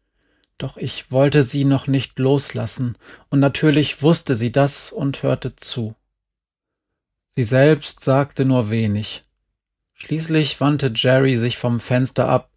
Doch 0.58 0.76
ich 0.76 1.10
wollte 1.10 1.42
sie 1.42 1.64
noch 1.64 1.86
nicht 1.86 2.18
loslassen, 2.18 2.96
und 3.30 3.40
natürlich 3.40 4.02
wusste 4.02 4.36
sie 4.36 4.52
das 4.52 4.92
und 4.92 5.22
hörte 5.22 5.56
zu. 5.56 5.96
Sie 7.34 7.44
selbst 7.44 8.00
sagte 8.00 8.44
nur 8.44 8.68
wenig. 8.68 9.24
Schließlich 9.94 10.60
wandte 10.60 10.92
Jerry 10.94 11.36
sich 11.36 11.56
vom 11.56 11.80
Fenster 11.80 12.28
ab 12.28 12.50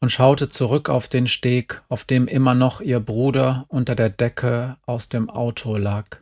und 0.00 0.12
schaute 0.12 0.50
zurück 0.50 0.90
auf 0.90 1.08
den 1.08 1.28
Steg, 1.28 1.82
auf 1.88 2.04
dem 2.04 2.28
immer 2.28 2.54
noch 2.54 2.82
ihr 2.82 3.00
Bruder 3.00 3.64
unter 3.68 3.94
der 3.94 4.10
Decke 4.10 4.76
aus 4.84 5.08
dem 5.08 5.30
Auto 5.30 5.76
lag. 5.76 6.18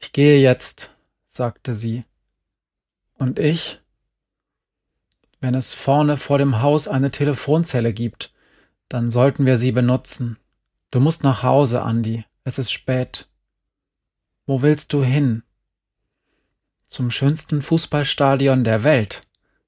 Ich 0.00 0.12
gehe 0.12 0.40
jetzt, 0.40 0.90
sagte 1.26 1.72
sie. 1.72 2.04
Und 3.14 3.38
ich? 3.38 3.80
Wenn 5.40 5.54
es 5.54 5.72
vorne 5.72 6.18
vor 6.18 6.38
dem 6.38 6.60
Haus 6.60 6.88
eine 6.88 7.10
Telefonzelle 7.10 7.92
gibt, 7.92 8.34
dann 8.88 9.08
sollten 9.08 9.46
wir 9.46 9.56
sie 9.56 9.72
benutzen. 9.72 10.38
Du 10.90 11.00
musst 11.00 11.24
nach 11.24 11.42
Hause, 11.42 11.80
Andy. 11.86 12.24
Es 12.44 12.58
ist 12.58 12.70
spät. 12.70 13.28
Wo 14.44 14.60
willst 14.60 14.92
du 14.92 15.02
hin? 15.02 15.42
Zum 16.92 17.10
schönsten 17.10 17.62
Fußballstadion 17.62 18.64
der 18.64 18.84
Welt, 18.84 19.22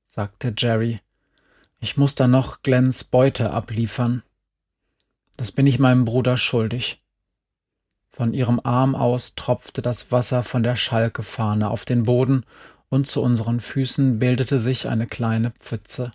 sagte 0.04 0.52
Jerry. 0.54 1.00
Ich 1.80 1.96
muss 1.96 2.14
da 2.14 2.28
noch 2.28 2.60
Glens 2.60 3.02
Beute 3.02 3.50
abliefern. 3.50 4.22
Das 5.38 5.50
bin 5.50 5.66
ich 5.66 5.78
meinem 5.78 6.04
Bruder 6.04 6.36
schuldig. 6.36 7.02
Von 8.10 8.34
ihrem 8.34 8.60
Arm 8.62 8.94
aus 8.94 9.36
tropfte 9.36 9.80
das 9.80 10.12
Wasser 10.12 10.42
von 10.42 10.62
der 10.62 10.76
Schalkefahne 10.76 11.70
auf 11.70 11.86
den 11.86 12.02
Boden 12.02 12.44
und 12.90 13.06
zu 13.06 13.22
unseren 13.22 13.58
Füßen 13.58 14.18
bildete 14.18 14.58
sich 14.58 14.86
eine 14.86 15.06
kleine 15.06 15.50
Pfütze. 15.52 16.10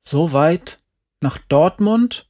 So 0.00 0.32
weit? 0.32 0.80
Nach 1.20 1.38
Dortmund? 1.38 2.28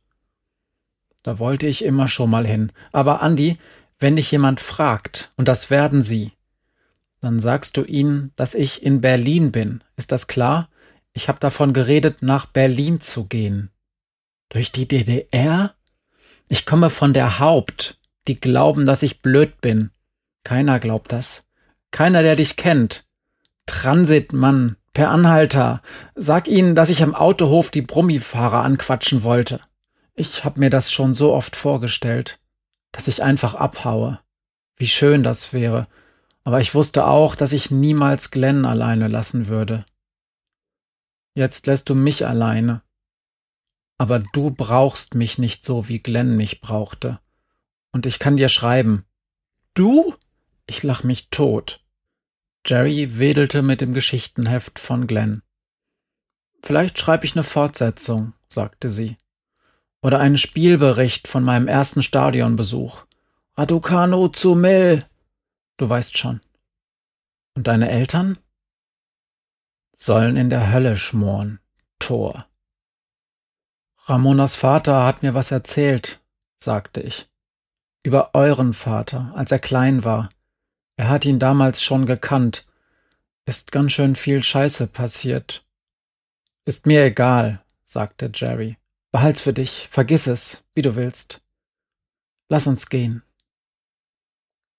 Da 1.23 1.39
wollte 1.39 1.67
ich 1.67 1.83
immer 1.83 2.09
schon 2.09 2.29
mal 2.29 2.47
hin. 2.47 2.73
Aber 2.93 3.23
Andi, 3.23 3.57
wenn 3.99 4.17
dich 4.17 4.31
jemand 4.33 4.61
fragt, 4.61 5.33
und 5.39 5.49
das 5.49 5.71
werden 5.71 6.03
sie, 6.03 6.34
dann 7.25 7.41
sagst 7.41 7.77
du 7.77 7.85
ihnen, 7.85 8.33
dass 8.37 8.55
ich 8.55 8.83
in 8.83 9.01
Berlin 9.01 9.51
bin. 9.53 9.83
Ist 9.97 10.13
das 10.13 10.27
klar? 10.27 10.69
Ich 11.13 11.29
habe 11.29 11.39
davon 11.41 11.73
geredet, 11.73 12.23
nach 12.23 12.47
Berlin 12.47 13.01
zu 13.01 13.27
gehen. 13.27 13.71
Durch 14.51 14.73
die 14.73 14.87
DDR? 14.87 15.75
Ich 16.49 16.67
komme 16.67 16.91
von 16.91 17.13
der 17.13 17.39
Haupt. 17.39 17.99
Die 18.29 18.39
glauben, 18.41 18.87
dass 18.87 19.03
ich 19.03 19.23
blöd 19.23 19.61
bin. 19.61 19.91
Keiner 20.45 20.79
glaubt 20.79 21.13
das. 21.13 21.45
Keiner, 21.91 22.23
der 22.23 22.37
dich 22.37 22.57
kennt. 22.57 23.05
Transitmann, 23.67 24.77
per 24.93 25.11
Anhalter. 25.11 25.83
Sag 26.15 26.49
ihnen, 26.49 26.75
dass 26.75 26.91
ich 26.91 27.03
am 27.03 27.15
Autohof 27.15 27.71
die 27.71 27.83
Brummifahrer 27.83 28.63
anquatschen 28.63 29.23
wollte. 29.23 29.61
Ich 30.15 30.45
hab 30.45 30.59
mir 30.59 30.71
das 30.71 30.93
schon 30.93 31.15
so 31.15 31.33
oft 31.33 31.57
vorgestellt, 31.57 32.39
dass 32.93 33.09
ich 33.09 33.23
einfach 33.23 33.55
abhaue. 33.55 34.21
Wie 34.77 34.87
schön 34.87 35.23
das 35.23 35.53
wäre. 35.53 35.89
Aber 36.45 36.61
ich 36.61 36.75
wusste 36.75 37.07
auch, 37.07 37.35
dass 37.35 37.53
ich 37.53 37.71
niemals 37.71 38.31
Glenn 38.31 38.67
alleine 38.67 39.09
lassen 39.09 39.49
würde. 39.49 39.85
Jetzt 41.35 41.67
lässt 41.67 41.89
du 41.89 41.95
mich 41.95 42.27
alleine. 42.27 42.83
Aber 43.99 44.19
du 44.19 44.51
brauchst 44.51 45.15
mich 45.15 45.39
nicht 45.39 45.65
so, 45.65 45.89
wie 45.89 46.01
Glenn 46.01 46.37
mich 46.37 46.61
brauchte. 46.61 47.19
Und 47.93 48.07
ich 48.07 48.19
kann 48.19 48.37
dir 48.37 48.49
schreiben. 48.49 49.05
Du? 49.73 50.15
Ich 50.67 50.83
lach 50.83 51.03
mich 51.03 51.31
tot. 51.31 51.81
Jerry 52.67 53.19
wedelte 53.19 53.63
mit 53.63 53.81
dem 53.81 53.95
Geschichtenheft 53.95 54.79
von 54.79 55.07
Glenn. 55.07 55.43
Vielleicht 56.63 56.99
schreibe 56.99 57.27
ich 57.27 57.35
eine 57.35 57.45
Fortsetzung, 57.45 58.33
sagte 58.49 58.89
sie. 58.89 59.17
Oder 60.03 60.19
einen 60.21 60.39
Spielbericht 60.39 61.29
von 61.29 61.45
meinem 61.45 61.69
ersten 61.69 62.03
Stadionbesuch. 62.03 63.05
Raducano 63.57 64.29
zu 64.29 64.55
Mill. 64.55 65.05
Du 65.77 65.89
weißt 65.89 66.17
schon. 66.17 66.41
Und 67.57 67.67
deine 67.67 67.91
Eltern? 67.91 68.39
Sollen 69.97 70.37
in 70.37 70.51
der 70.51 70.73
Hölle 70.73 70.97
schmoren. 70.97 71.61
Tor. 71.99 72.47
Ramonas 74.07 74.57
Vater 74.57 75.05
hat 75.05 75.23
mir 75.23 75.35
was 75.35 75.51
erzählt, 75.51 76.21
sagte 76.59 77.01
ich. 77.01 77.29
Über 78.03 78.35
euren 78.35 78.75
Vater, 78.75 79.33
als 79.35 79.51
er 79.51 79.59
klein 79.59 80.05
war. 80.05 80.29
Er 80.97 81.09
hat 81.09 81.25
ihn 81.25 81.39
damals 81.39 81.83
schon 81.83 82.07
gekannt. 82.07 82.65
Ist 83.47 83.73
ganz 83.73 83.93
schön 83.93 84.15
viel 84.15 84.43
Scheiße 84.43 84.89
passiert. 84.89 85.67
Ist 86.67 86.87
mir 86.87 87.05
egal, 87.05 87.59
sagte 87.83 88.31
Jerry. 88.33 88.77
Behalt's 89.11 89.41
für 89.41 89.53
dich, 89.53 89.89
vergiss 89.89 90.27
es, 90.27 90.65
wie 90.75 90.83
du 90.83 90.97
willst. 90.97 91.43
Lass 92.49 92.67
uns 92.67 92.89
gehen. 92.89 93.23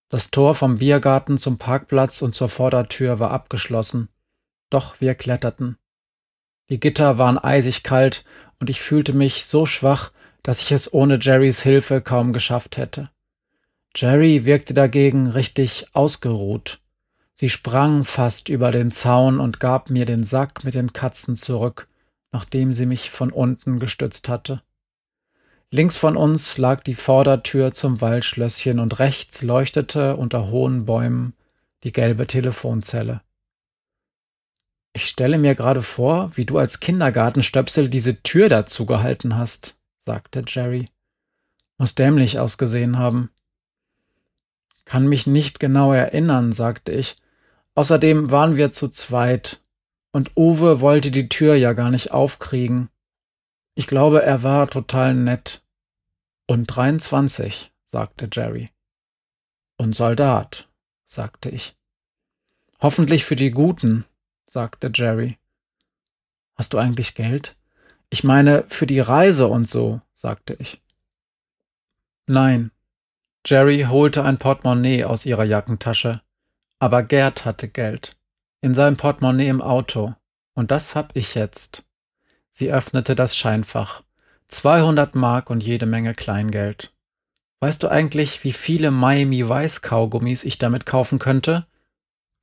Das 0.09 0.29
Tor 0.31 0.55
vom 0.55 0.77
Biergarten 0.77 1.37
zum 1.37 1.57
Parkplatz 1.57 2.21
und 2.21 2.35
zur 2.35 2.49
Vordertür 2.49 3.19
war 3.19 3.31
abgeschlossen, 3.31 4.09
doch 4.69 5.01
wir 5.01 5.15
kletterten. 5.15 5.77
Die 6.69 6.79
Gitter 6.79 7.17
waren 7.17 7.37
eisig 7.37 7.83
kalt 7.83 8.23
und 8.59 8.69
ich 8.69 8.81
fühlte 8.81 9.13
mich 9.13 9.45
so 9.45 9.65
schwach, 9.65 10.11
dass 10.43 10.61
ich 10.61 10.71
es 10.71 10.93
ohne 10.93 11.19
Jerrys 11.19 11.61
Hilfe 11.63 12.01
kaum 12.01 12.33
geschafft 12.33 12.77
hätte. 12.77 13.09
Jerry 13.95 14.45
wirkte 14.45 14.73
dagegen 14.73 15.27
richtig 15.27 15.87
ausgeruht. 15.93 16.81
Sie 17.33 17.49
sprang 17.49 18.03
fast 18.03 18.49
über 18.49 18.71
den 18.71 18.91
Zaun 18.91 19.39
und 19.39 19.59
gab 19.59 19.89
mir 19.89 20.05
den 20.05 20.23
Sack 20.23 20.63
mit 20.63 20.75
den 20.75 20.93
Katzen 20.93 21.35
zurück, 21.35 21.87
nachdem 22.31 22.73
sie 22.73 22.85
mich 22.85 23.09
von 23.09 23.31
unten 23.31 23.79
gestützt 23.79 24.29
hatte. 24.29 24.61
Links 25.75 25.97
von 25.97 26.15
uns 26.15 26.57
lag 26.57 26.83
die 26.83 26.95
Vordertür 26.95 27.73
zum 27.73 27.99
Waldschlösschen 27.99 28.79
und 28.79 28.99
rechts 28.99 29.41
leuchtete 29.41 30.15
unter 30.15 30.47
hohen 30.47 30.85
Bäumen 30.85 31.33
die 31.83 31.91
gelbe 31.91 32.27
Telefonzelle. 32.27 33.19
Ich 34.93 35.05
stelle 35.05 35.37
mir 35.37 35.53
gerade 35.53 35.83
vor, 35.83 36.31
wie 36.35 36.45
du 36.45 36.59
als 36.59 36.79
Kindergartenstöpsel 36.79 37.89
diese 37.89 38.23
Tür 38.23 38.47
dazu 38.47 38.85
gehalten 38.85 39.35
hast, 39.35 39.77
sagte 39.99 40.45
Jerry. 40.47 40.87
Muss 41.77 41.93
dämlich 41.93 42.39
ausgesehen 42.39 42.97
haben. 42.97 43.29
Kann 44.85 45.05
mich 45.09 45.27
nicht 45.27 45.59
genau 45.59 45.91
erinnern, 45.91 46.53
sagte 46.53 46.93
ich. 46.93 47.17
Außerdem 47.73 48.31
waren 48.31 48.55
wir 48.55 48.71
zu 48.71 48.87
zweit, 48.87 49.59
und 50.13 50.37
Uwe 50.37 50.79
wollte 50.79 51.11
die 51.11 51.27
Tür 51.27 51.55
ja 51.55 51.73
gar 51.73 51.89
nicht 51.89 52.13
aufkriegen. 52.13 52.87
Ich 53.73 53.87
glaube, 53.87 54.23
er 54.23 54.41
war 54.41 54.69
total 54.69 55.13
nett. 55.13 55.63
Und 56.47 56.67
23, 56.67 57.71
sagte 57.85 58.29
Jerry. 58.31 58.69
Und 59.77 59.95
Soldat, 59.95 60.69
sagte 61.05 61.49
ich. 61.49 61.75
Hoffentlich 62.79 63.25
für 63.25 63.35
die 63.35 63.51
Guten, 63.51 64.05
sagte 64.45 64.91
Jerry. 64.93 65.39
Hast 66.55 66.73
du 66.73 66.77
eigentlich 66.77 67.15
Geld? 67.15 67.55
Ich 68.09 68.23
meine, 68.23 68.63
für 68.67 68.85
die 68.85 68.99
Reise 68.99 69.47
und 69.47 69.67
so, 69.67 70.01
sagte 70.13 70.55
ich. 70.59 70.81
Nein. 72.27 72.71
Jerry 73.45 73.87
holte 73.89 74.23
ein 74.23 74.37
Portemonnaie 74.37 75.03
aus 75.03 75.25
ihrer 75.25 75.43
Jackentasche. 75.43 76.21
Aber 76.79 77.01
Gerd 77.01 77.45
hatte 77.45 77.67
Geld. 77.67 78.17
In 78.61 78.75
seinem 78.75 78.97
Portemonnaie 78.97 79.49
im 79.49 79.61
Auto. 79.61 80.13
Und 80.53 80.71
das 80.71 80.95
hab 80.95 81.15
ich 81.15 81.35
jetzt. 81.35 81.83
Sie 82.51 82.71
öffnete 82.71 83.15
das 83.15 83.35
Scheinfach. 83.35 84.04
200 84.55 85.15
Mark 85.15 85.49
und 85.49 85.63
jede 85.63 85.85
Menge 85.85 86.13
Kleingeld. 86.13 86.93
Weißt 87.59 87.83
du 87.83 87.89
eigentlich, 87.89 88.43
wie 88.45 88.53
viele 88.53 88.89
Miami 88.89 89.47
Weiß 89.47 89.81
Kaugummis 89.81 90.45
ich 90.45 90.57
damit 90.57 90.85
kaufen 90.85 91.19
könnte? 91.19 91.65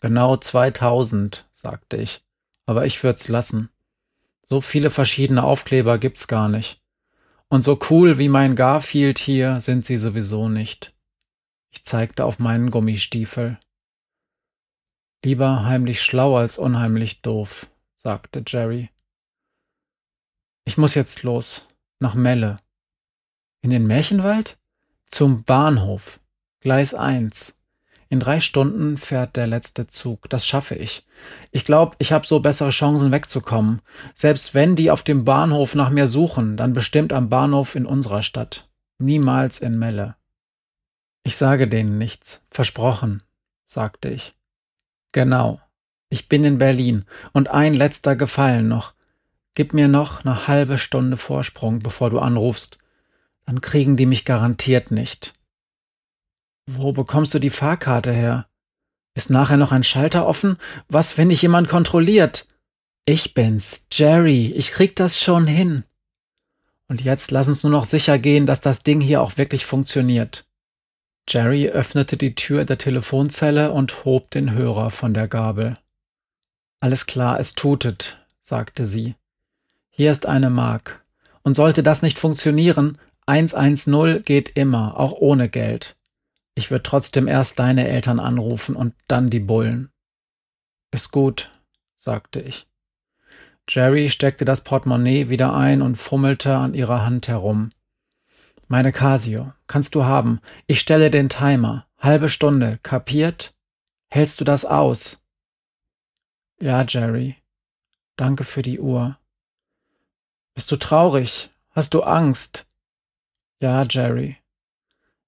Genau 0.01 0.37
2000, 0.37 1.49
sagte 1.55 1.97
ich. 1.97 2.23
Aber 2.67 2.85
ich 2.85 3.03
würd's 3.03 3.29
lassen. 3.29 3.71
So 4.43 4.61
viele 4.61 4.91
verschiedene 4.91 5.43
Aufkleber 5.43 5.97
gibt's 5.97 6.29
gar 6.29 6.49
nicht. 6.49 6.83
Und 7.49 7.65
so 7.65 7.79
cool 7.89 8.19
wie 8.19 8.29
mein 8.29 8.57
Garfield 8.57 9.19
hier 9.19 9.61
sind 9.61 9.87
sie 9.87 9.97
sowieso 9.97 10.51
nicht. 10.51 10.95
Ich 11.71 11.85
zeigte 11.85 12.27
auf 12.27 12.39
meinen 12.39 12.71
Gummistiefel. 12.71 13.59
Lieber 15.25 15.65
heimlich 15.65 16.03
schlau 16.03 16.37
als 16.37 16.59
unheimlich 16.59 17.23
doof, 17.23 17.69
sagte 17.97 18.45
Jerry. 18.47 18.91
Ich 20.65 20.77
muss 20.77 20.95
jetzt 20.95 21.23
los. 21.23 21.67
Nach 22.03 22.17
Melle. 22.17 22.57
In 23.61 23.71
den 23.71 23.87
Märchenwald? 23.87 24.59
Zum 25.07 25.45
Bahnhof. 25.45 26.19
Gleis 26.59 26.95
1. 26.95 27.61
In 28.09 28.19
drei 28.19 28.41
Stunden 28.41 28.97
fährt 28.97 29.37
der 29.37 29.47
letzte 29.47 29.87
Zug. 29.87 30.29
Das 30.29 30.45
schaffe 30.45 30.75
ich. 30.75 31.07
Ich 31.53 31.65
glaube, 31.65 31.95
ich 32.01 32.11
habe 32.11 32.27
so 32.27 32.41
bessere 32.41 32.71
Chancen 32.71 33.13
wegzukommen. 33.13 33.83
Selbst 34.17 34.53
wenn 34.53 34.75
die 34.75 34.91
auf 34.91 35.05
dem 35.05 35.25
Bahnhof 35.25 35.77
nach 35.77 35.91
mir 35.91 36.09
suchen, 36.09 36.57
dann 36.57 36.73
bestimmt 36.73 37.13
am 37.13 37.29
Bahnhof 37.29 37.77
in 37.77 37.87
unserer 37.87 38.25
Stadt. 38.25 38.69
Niemals 38.99 39.61
in 39.61 39.79
Melle. 39.79 40.17
Ich 41.23 41.37
sage 41.37 41.69
denen 41.69 41.99
nichts. 41.99 42.45
Versprochen, 42.51 43.23
sagte 43.69 44.09
ich. 44.09 44.35
Genau. 45.13 45.61
Ich 46.09 46.29
bin 46.29 46.45
in 46.45 46.59
Berlin. 46.59 47.05
Und 47.33 47.53
ein 47.53 47.75
letzter 47.75 48.17
Gefallen 48.17 48.67
noch. 48.67 48.93
Gib 49.55 49.75
mir 49.75 49.89
noch 49.89 50.25
eine 50.25 50.47
halbe 50.47 50.79
Stunde 50.79 51.17
Vorsprung, 51.17 51.81
bevor 51.81 52.11
du 52.11 52.19
anrufst. 52.19 52.79
Dann 53.45 53.61
kriegen 53.61 53.97
die 53.97 54.07
mich 54.07 54.25
garantiert 54.25 54.91
nicht. 54.91 55.35
Wo 56.67 56.93
bekommst 56.93 57.35
du 57.35 57.39
die 57.39 57.51
Fahrkarte 57.51 58.13
her? 58.13 58.47
Ist 59.15 59.31
nachher 59.31 59.59
noch 59.59 59.73
ein 59.73 59.85
Schalter 59.85 60.27
offen? 60.27 60.57
Was, 60.89 61.19
wenn 61.19 61.29
dich 61.29 61.43
jemand 61.43 61.69
kontrolliert? 61.69 62.47
Ich 63.05 63.35
bin's, 63.35 63.89
Jerry, 63.93 64.53
ich 64.53 64.71
krieg 64.71 64.97
das 64.97 65.21
schon 65.21 65.47
hin. 65.47 65.85
Und 66.89 67.03
jetzt 67.03 67.31
lass 67.31 67.49
uns 67.49 67.63
nur 67.63 67.73
noch 67.73 67.85
sicher 67.85 68.19
gehen, 68.19 68.47
dass 68.47 68.61
das 68.61 68.85
Ding 68.85 69.01
hier 69.01 69.21
auch 69.21 69.37
wirklich 69.37 69.67
funktioniert. 69.67 70.47
Jerry 71.29 71.69
öffnete 71.69 72.17
die 72.17 72.35
Tür 72.35 72.65
der 72.65 72.79
Telefonzelle 72.79 73.73
und 73.73 74.05
hob 74.05 74.31
den 74.31 74.53
Hörer 74.53 74.91
von 74.91 75.15
der 75.15 75.29
Gabel. 75.29 75.77
Alles 76.81 77.07
klar, 77.07 77.39
es 77.39 77.55
tutet, 77.55 78.25
sagte 78.41 78.85
sie. 78.85 79.15
Hier 80.03 80.11
ist 80.11 80.27
eine 80.27 80.51
Mark. 80.51 81.05
Und 81.45 81.55
sollte 81.55 81.85
das 81.85 82.03
nicht 82.03 82.19
funktionieren, 82.19 82.99
110 83.27 84.25
geht 84.25 84.49
immer, 84.49 84.99
auch 84.99 85.13
ohne 85.13 85.49
Geld. 85.49 85.95
Ich 86.57 86.73
würde 86.73 86.83
trotzdem 86.83 87.29
erst 87.29 87.61
deine 87.61 87.87
Eltern 87.87 88.19
anrufen 88.19 88.75
und 88.75 88.97
dann 89.07 89.31
die 89.31 89.39
Bullen. 89.39 89.93
Ist 90.91 91.13
gut, 91.13 91.53
sagte 91.97 92.41
ich. 92.41 92.67
Jerry 93.69 94.09
steckte 94.09 94.45
das 94.45 94.65
Portemonnaie 94.65 95.29
wieder 95.29 95.55
ein 95.55 95.83
und 95.83 95.95
fummelte 95.95 96.57
an 96.57 96.75
ihrer 96.75 97.07
Hand 97.07 97.29
herum. 97.29 97.69
Meine 98.67 98.91
Casio, 98.91 99.53
kannst 99.69 99.95
du 99.95 100.03
haben. 100.03 100.41
Ich 100.67 100.81
stelle 100.81 101.13
den 101.13 101.29
Timer. 101.29 101.87
Halbe 101.97 102.29
Stunde, 102.29 102.81
kapiert? 102.83 103.55
Hältst 104.11 104.41
du 104.41 104.45
das 104.45 104.65
aus? 104.65 105.23
Ja, 106.59 106.83
Jerry. 106.83 107.37
Danke 108.17 108.43
für 108.43 108.63
die 108.63 108.81
Uhr. 108.81 109.17
Bist 110.55 110.71
du 110.71 110.77
traurig? 110.77 111.51
Hast 111.71 111.95
du 111.95 112.03
Angst? 112.03 112.67
Ja, 113.61 113.83
Jerry. 113.89 114.37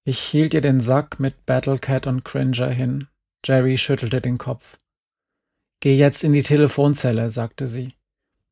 Ich 0.04 0.20
hielt 0.20 0.52
ihr 0.52 0.60
den 0.60 0.80
Sack 0.80 1.18
mit 1.18 1.46
Battlecat 1.46 2.06
und 2.06 2.24
Cringer 2.24 2.68
hin. 2.68 3.08
Jerry 3.44 3.78
schüttelte 3.78 4.20
den 4.20 4.36
Kopf. 4.36 4.78
Geh 5.80 5.96
jetzt 5.96 6.24
in 6.24 6.32
die 6.32 6.42
Telefonzelle, 6.42 7.30
sagte 7.30 7.66
sie. 7.66 7.94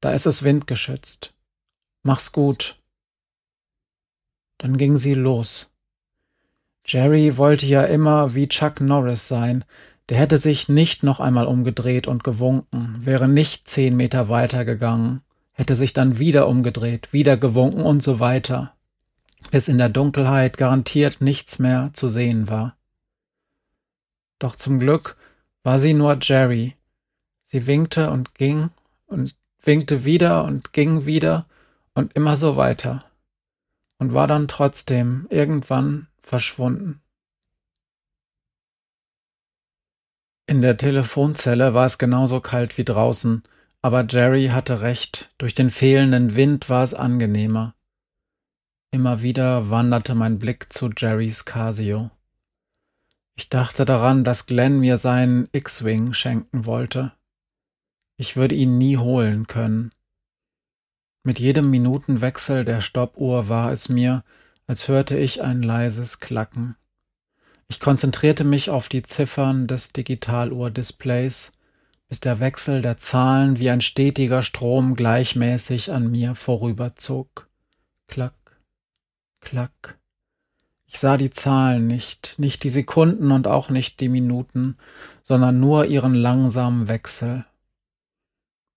Da 0.01 0.13
ist 0.13 0.27
es 0.27 0.45
windgeschützt. 0.45 1.35
Mach's 2.03 2.33
gut. 2.33 2.79
Dann 4.59 4.79
ging 4.79 4.97
sie 4.97 5.15
los. 5.15 5.71
Jerry 6.85 7.37
wollte 7.37 7.67
ja 7.67 7.85
immer 7.85 8.35
wie 8.35 8.49
Chuck 8.49 8.81
Norris 8.81 9.29
sein. 9.29 9.65
Der 10.09 10.19
hätte 10.19 10.39
sich 10.39 10.69
nicht 10.69 11.03
noch 11.03 11.21
einmal 11.21 11.47
umgedreht 11.47 12.07
und 12.07 12.25
gewunken, 12.25 12.99
wäre 13.05 13.29
nicht 13.29 13.69
zehn 13.69 13.97
Meter 13.97 14.29
weiter 14.29 14.65
gegangen, 14.65 15.23
hätte 15.53 15.77
sich 15.77 15.93
dann 15.93 16.19
wieder 16.19 16.49
umgedreht, 16.49 17.12
wieder 17.12 17.37
gewunken 17.37 17.83
und 17.83 18.03
so 18.03 18.21
weiter 18.21 18.75
bis 19.51 19.69
in 19.69 19.79
der 19.79 19.88
Dunkelheit 19.88 20.57
garantiert 20.57 21.21
nichts 21.21 21.59
mehr 21.59 21.91
zu 21.95 22.09
sehen 22.09 22.49
war. 22.49 22.77
Doch 24.38 24.57
zum 24.57 24.79
Glück 24.79 25.17
war 25.62 25.79
sie 25.79 25.95
nur 25.95 26.19
Jerry. 26.21 26.77
Sie 27.45 27.67
winkte 27.67 28.11
und 28.11 28.35
ging 28.35 28.71
und 29.07 29.37
winkte 29.62 30.05
wieder 30.05 30.45
und 30.45 30.73
ging 30.73 31.07
wieder 31.07 31.47
und 31.95 32.15
immer 32.15 32.37
so 32.37 32.57
weiter 32.57 33.05
und 33.99 34.15
war 34.15 34.27
dann 34.27 34.49
trotzdem 34.49 35.27
irgendwann 35.31 36.09
verschwunden. 36.23 37.01
In 40.47 40.61
der 40.61 40.77
Telefonzelle 40.77 41.73
war 41.73 41.87
es 41.87 41.99
genauso 41.99 42.41
kalt 42.41 42.77
wie 42.79 42.85
draußen, 42.85 43.43
aber 43.83 44.07
Jerry 44.09 44.47
hatte 44.47 44.81
recht, 44.81 45.31
durch 45.38 45.55
den 45.55 45.71
fehlenden 45.71 46.37
Wind 46.37 46.68
war 46.68 46.85
es 46.85 46.95
angenehmer. 46.95 47.75
Immer 48.92 49.23
wieder 49.23 49.71
wanderte 49.71 50.14
mein 50.14 50.38
Blick 50.38 50.73
zu 50.73 50.90
Jerrys 50.97 51.45
Casio. 51.45 52.11
Ich 53.35 53.49
dachte 53.49 53.85
daran, 53.85 54.23
dass 54.23 54.47
Glenn 54.47 54.79
mir 54.79 54.99
seinen 54.99 55.49
X-Wing 55.51 56.12
schenken 56.12 56.64
wollte. 56.64 57.12
Ich 58.18 58.37
würde 58.37 58.55
ihn 58.55 58.79
nie 58.79 58.99
holen 58.99 59.47
können. 59.49 59.90
Mit 61.25 61.40
jedem 61.40 61.71
Minutenwechsel 61.71 62.64
der 62.64 62.81
Stoppuhr 62.81 63.49
war 63.49 63.73
es 63.73 63.88
mir, 63.88 64.23
als 64.66 64.87
hörte 64.87 65.16
ich 65.16 65.42
ein 65.42 65.62
leises 65.62 66.21
Klacken. 66.21 66.77
Ich 67.68 67.81
konzentrierte 67.81 68.45
mich 68.45 68.71
auf 68.71 68.88
die 68.88 69.03
Ziffern 69.03 69.66
des 69.66 69.92
Digitaluhr-Displays, 69.92 71.59
bis 72.12 72.20
der 72.20 72.40
Wechsel 72.40 72.83
der 72.83 72.98
Zahlen 72.98 73.59
wie 73.59 73.70
ein 73.70 73.81
stetiger 73.81 74.42
Strom 74.42 74.96
gleichmäßig 74.96 75.92
an 75.92 76.11
mir 76.11 76.35
vorüberzog. 76.35 77.48
Klack, 78.07 78.61
Klack. 79.40 79.98
Ich 80.85 80.98
sah 80.98 81.16
die 81.16 81.31
Zahlen 81.31 81.87
nicht, 81.87 82.35
nicht 82.37 82.64
die 82.64 82.68
Sekunden 82.68 83.33
und 83.33 83.46
auch 83.46 83.70
nicht 83.70 84.01
die 84.01 84.11
Minuten, 84.11 84.77
sondern 85.22 85.59
nur 85.59 85.87
ihren 85.87 86.12
langsamen 86.12 86.87
Wechsel. 86.88 87.46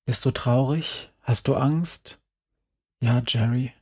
Bist 0.06 0.24
du 0.24 0.32
traurig? 0.32 1.12
Hast 1.21 1.50
du 1.50 1.56
Angst? 1.56 2.21
Ja, 3.02 3.21
Jerry. 3.28 3.74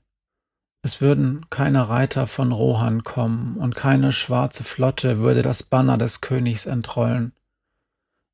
Es 0.81 0.99
würden 0.99 1.47
keine 1.51 1.89
Reiter 1.89 2.25
von 2.25 2.53
Rohan 2.53 3.03
kommen 3.03 3.57
und 3.57 3.75
keine 3.75 4.13
schwarze 4.13 4.63
Flotte 4.63 5.19
würde 5.19 5.43
das 5.43 5.61
Banner 5.61 5.99
des 5.99 6.21
Königs 6.21 6.65
entrollen. 6.65 7.33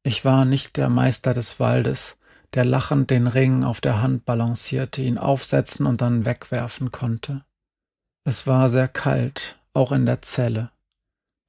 Ich 0.10 0.26
war 0.26 0.43
nicht 0.43 0.78
der 0.78 0.89
Meister 0.89 1.36
des 1.36 1.60
Waldes, 1.60 2.17
der 2.56 2.65
lachend 2.65 3.12
den 3.12 3.28
Ring 3.28 3.63
auf 3.63 3.80
der 3.80 4.02
Hand 4.02 4.26
balancierte, 4.26 5.04
ihn 5.04 5.19
aufsetzen 5.19 5.86
und 5.86 6.02
dann 6.02 6.26
wegwerfen 6.26 6.91
konnte. 6.91 7.43
Es 8.24 8.48
war 8.48 8.69
sehr 8.69 8.88
kalt, 8.88 9.60
auch 9.72 9.91
in 9.91 10.08
der 10.08 10.24
Zelle. 10.24 10.72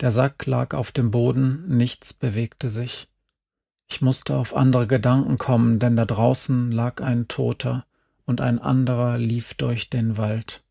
Der 0.01 0.11
Sack 0.11 0.44
lag 0.44 0.75
auf 0.75 0.92
dem 0.92 1.11
Boden, 1.11 1.75
nichts 1.75 2.12
bewegte 2.12 2.68
sich. 2.68 3.09
Ich 3.88 4.03
musste 4.03 4.37
auf 4.37 4.55
andere 4.55 4.87
Gedanken 4.87 5.38
kommen, 5.38 5.79
denn 5.79 5.96
da 5.96 6.05
draußen 6.05 6.70
lag 6.70 7.01
ein 7.01 7.29
Toter 7.29 7.87
und 8.27 8.42
ein 8.42 8.59
anderer 8.59 9.16
lief 9.16 9.55
durch 9.55 9.88
den 9.88 10.18
Wald. 10.18 10.62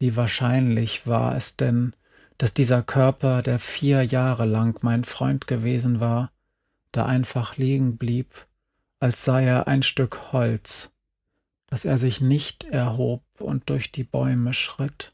Wie 0.00 0.16
wahrscheinlich 0.16 1.06
war 1.06 1.36
es 1.36 1.54
denn, 1.54 1.94
dass 2.36 2.52
dieser 2.52 2.82
Körper, 2.82 3.42
der 3.42 3.60
vier 3.60 4.02
Jahre 4.02 4.44
lang 4.44 4.82
mein 4.82 5.04
Freund 5.04 5.46
gewesen 5.46 6.00
war, 6.00 6.32
da 6.96 7.06
einfach 7.06 7.56
liegen 7.56 7.96
blieb, 7.96 8.46
als 9.00 9.24
sei 9.24 9.44
er 9.44 9.66
ein 9.68 9.82
Stück 9.82 10.32
Holz, 10.32 10.92
dass 11.66 11.84
er 11.84 11.98
sich 11.98 12.20
nicht 12.20 12.64
erhob 12.64 13.22
und 13.38 13.68
durch 13.70 13.92
die 13.92 14.04
Bäume 14.04 14.54
schritt. 14.54 15.12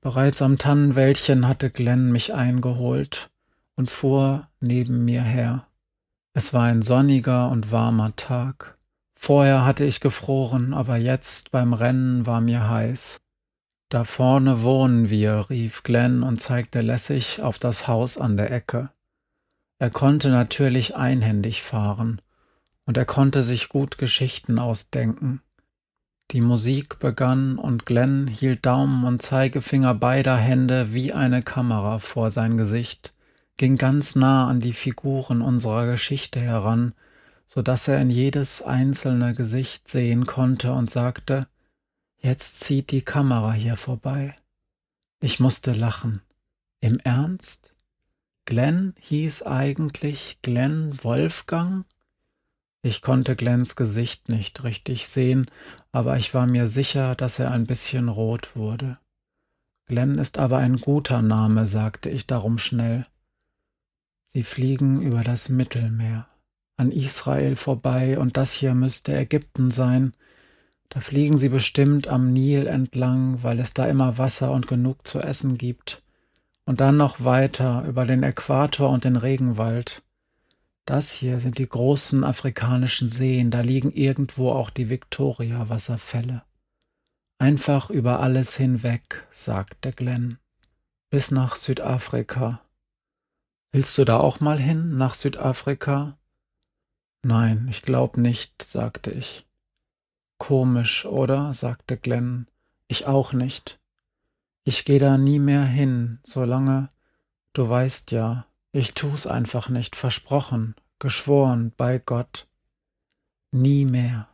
Bereits 0.00 0.40
am 0.42 0.58
Tannenwäldchen 0.58 1.48
hatte 1.48 1.70
Glenn 1.70 2.12
mich 2.12 2.32
eingeholt 2.32 3.30
und 3.74 3.90
fuhr 3.90 4.48
neben 4.60 5.04
mir 5.04 5.22
her. 5.22 5.66
Es 6.32 6.54
war 6.54 6.64
ein 6.64 6.82
sonniger 6.82 7.50
und 7.50 7.72
warmer 7.72 8.14
Tag. 8.14 8.78
Vorher 9.14 9.64
hatte 9.64 9.84
ich 9.84 10.00
gefroren, 10.00 10.74
aber 10.74 10.96
jetzt 10.96 11.50
beim 11.50 11.72
Rennen 11.72 12.26
war 12.26 12.40
mir 12.40 12.68
heiß. 12.68 13.18
Da 13.88 14.04
vorne 14.04 14.62
wohnen 14.62 15.10
wir, 15.10 15.48
rief 15.48 15.82
Glenn 15.82 16.22
und 16.22 16.40
zeigte 16.40 16.80
lässig 16.80 17.42
auf 17.42 17.58
das 17.58 17.88
Haus 17.88 18.18
an 18.18 18.36
der 18.36 18.50
Ecke. 18.50 18.90
Er 19.78 19.90
konnte 19.90 20.28
natürlich 20.28 20.96
einhändig 20.96 21.62
fahren, 21.62 22.22
und 22.86 22.96
er 22.96 23.04
konnte 23.04 23.42
sich 23.42 23.68
gut 23.68 23.98
Geschichten 23.98 24.58
ausdenken. 24.58 25.42
Die 26.30 26.40
Musik 26.40 26.98
begann 26.98 27.58
und 27.58 27.86
Glenn 27.86 28.26
hielt 28.26 28.66
Daumen 28.66 29.04
und 29.04 29.22
Zeigefinger 29.22 29.94
beider 29.94 30.36
Hände 30.36 30.92
wie 30.92 31.12
eine 31.12 31.42
Kamera 31.42 31.98
vor 31.98 32.30
sein 32.30 32.56
Gesicht, 32.56 33.14
ging 33.56 33.76
ganz 33.76 34.16
nah 34.16 34.48
an 34.48 34.60
die 34.60 34.72
Figuren 34.72 35.40
unserer 35.40 35.86
Geschichte 35.86 36.40
heran, 36.40 36.94
so 37.46 37.62
dass 37.62 37.86
er 37.86 38.00
in 38.00 38.10
jedes 38.10 38.62
einzelne 38.62 39.34
Gesicht 39.34 39.88
sehen 39.88 40.26
konnte 40.26 40.72
und 40.72 40.90
sagte, 40.90 41.46
Jetzt 42.18 42.60
zieht 42.60 42.90
die 42.90 43.02
Kamera 43.02 43.52
hier 43.52 43.76
vorbei. 43.76 44.34
Ich 45.20 45.38
musste 45.38 45.72
lachen. 45.72 46.22
Im 46.80 46.98
Ernst? 46.98 47.75
Glenn 48.46 48.94
hieß 49.00 49.42
eigentlich 49.42 50.38
Glenn 50.40 51.02
Wolfgang? 51.02 51.84
Ich 52.80 53.02
konnte 53.02 53.34
Glenns 53.34 53.74
Gesicht 53.74 54.28
nicht 54.28 54.62
richtig 54.62 55.08
sehen, 55.08 55.46
aber 55.90 56.16
ich 56.16 56.32
war 56.32 56.46
mir 56.46 56.68
sicher, 56.68 57.16
dass 57.16 57.40
er 57.40 57.50
ein 57.50 57.66
bisschen 57.66 58.08
rot 58.08 58.54
wurde. 58.54 58.98
Glenn 59.86 60.16
ist 60.18 60.38
aber 60.38 60.58
ein 60.58 60.76
guter 60.76 61.22
Name, 61.22 61.66
sagte 61.66 62.08
ich 62.08 62.28
darum 62.28 62.58
schnell. 62.58 63.04
Sie 64.24 64.44
fliegen 64.44 65.02
über 65.02 65.24
das 65.24 65.48
Mittelmeer, 65.48 66.28
an 66.76 66.92
Israel 66.92 67.56
vorbei, 67.56 68.16
und 68.16 68.36
das 68.36 68.52
hier 68.52 68.74
müsste 68.74 69.16
Ägypten 69.16 69.72
sein, 69.72 70.14
da 70.88 71.00
fliegen 71.00 71.36
sie 71.38 71.48
bestimmt 71.48 72.06
am 72.06 72.32
Nil 72.32 72.68
entlang, 72.68 73.42
weil 73.42 73.58
es 73.58 73.74
da 73.74 73.86
immer 73.86 74.18
Wasser 74.18 74.52
und 74.52 74.68
genug 74.68 75.04
zu 75.04 75.18
essen 75.18 75.58
gibt. 75.58 76.04
Und 76.66 76.80
dann 76.80 76.96
noch 76.96 77.24
weiter 77.24 77.84
über 77.86 78.04
den 78.04 78.22
Äquator 78.22 78.90
und 78.90 79.04
den 79.04 79.16
Regenwald. 79.16 80.02
Das 80.84 81.12
hier 81.12 81.40
sind 81.40 81.58
die 81.58 81.68
großen 81.68 82.22
afrikanischen 82.22 83.08
Seen, 83.08 83.50
da 83.50 83.60
liegen 83.60 83.90
irgendwo 83.92 84.50
auch 84.50 84.70
die 84.70 84.90
Victoria-Wasserfälle. 84.90 86.42
Einfach 87.38 87.90
über 87.90 88.20
alles 88.20 88.56
hinweg, 88.56 89.26
sagte 89.32 89.92
Glenn. 89.92 90.38
Bis 91.10 91.30
nach 91.30 91.56
Südafrika. 91.56 92.60
Willst 93.72 93.96
du 93.98 94.04
da 94.04 94.18
auch 94.18 94.40
mal 94.40 94.58
hin, 94.58 94.96
nach 94.96 95.14
Südafrika? 95.14 96.18
Nein, 97.22 97.66
ich 97.68 97.82
glaub 97.82 98.16
nicht, 98.16 98.62
sagte 98.62 99.10
ich. 99.10 99.46
Komisch, 100.38 101.04
oder? 101.04 101.52
sagte 101.52 101.96
Glenn. 101.96 102.46
Ich 102.88 103.06
auch 103.06 103.32
nicht. 103.32 103.80
Ich 104.68 104.84
geh 104.84 104.98
da 104.98 105.16
nie 105.16 105.38
mehr 105.38 105.64
hin, 105.64 106.18
solange, 106.24 106.88
du 107.52 107.68
weißt 107.68 108.10
ja, 108.10 108.46
ich 108.72 108.94
tu's 108.94 109.28
einfach 109.28 109.68
nicht, 109.68 109.94
versprochen, 109.94 110.74
geschworen, 110.98 111.72
bei 111.76 111.98
Gott. 111.98 112.48
Nie 113.52 113.84
mehr. 113.84 114.26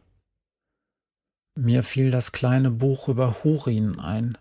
Mir 1.55 1.83
fiel 1.83 2.11
das 2.11 2.33
kleine 2.33 2.71
Buch 2.71 3.09
über 3.09 3.45
Hurin 3.45 4.01
ein. 4.01 4.39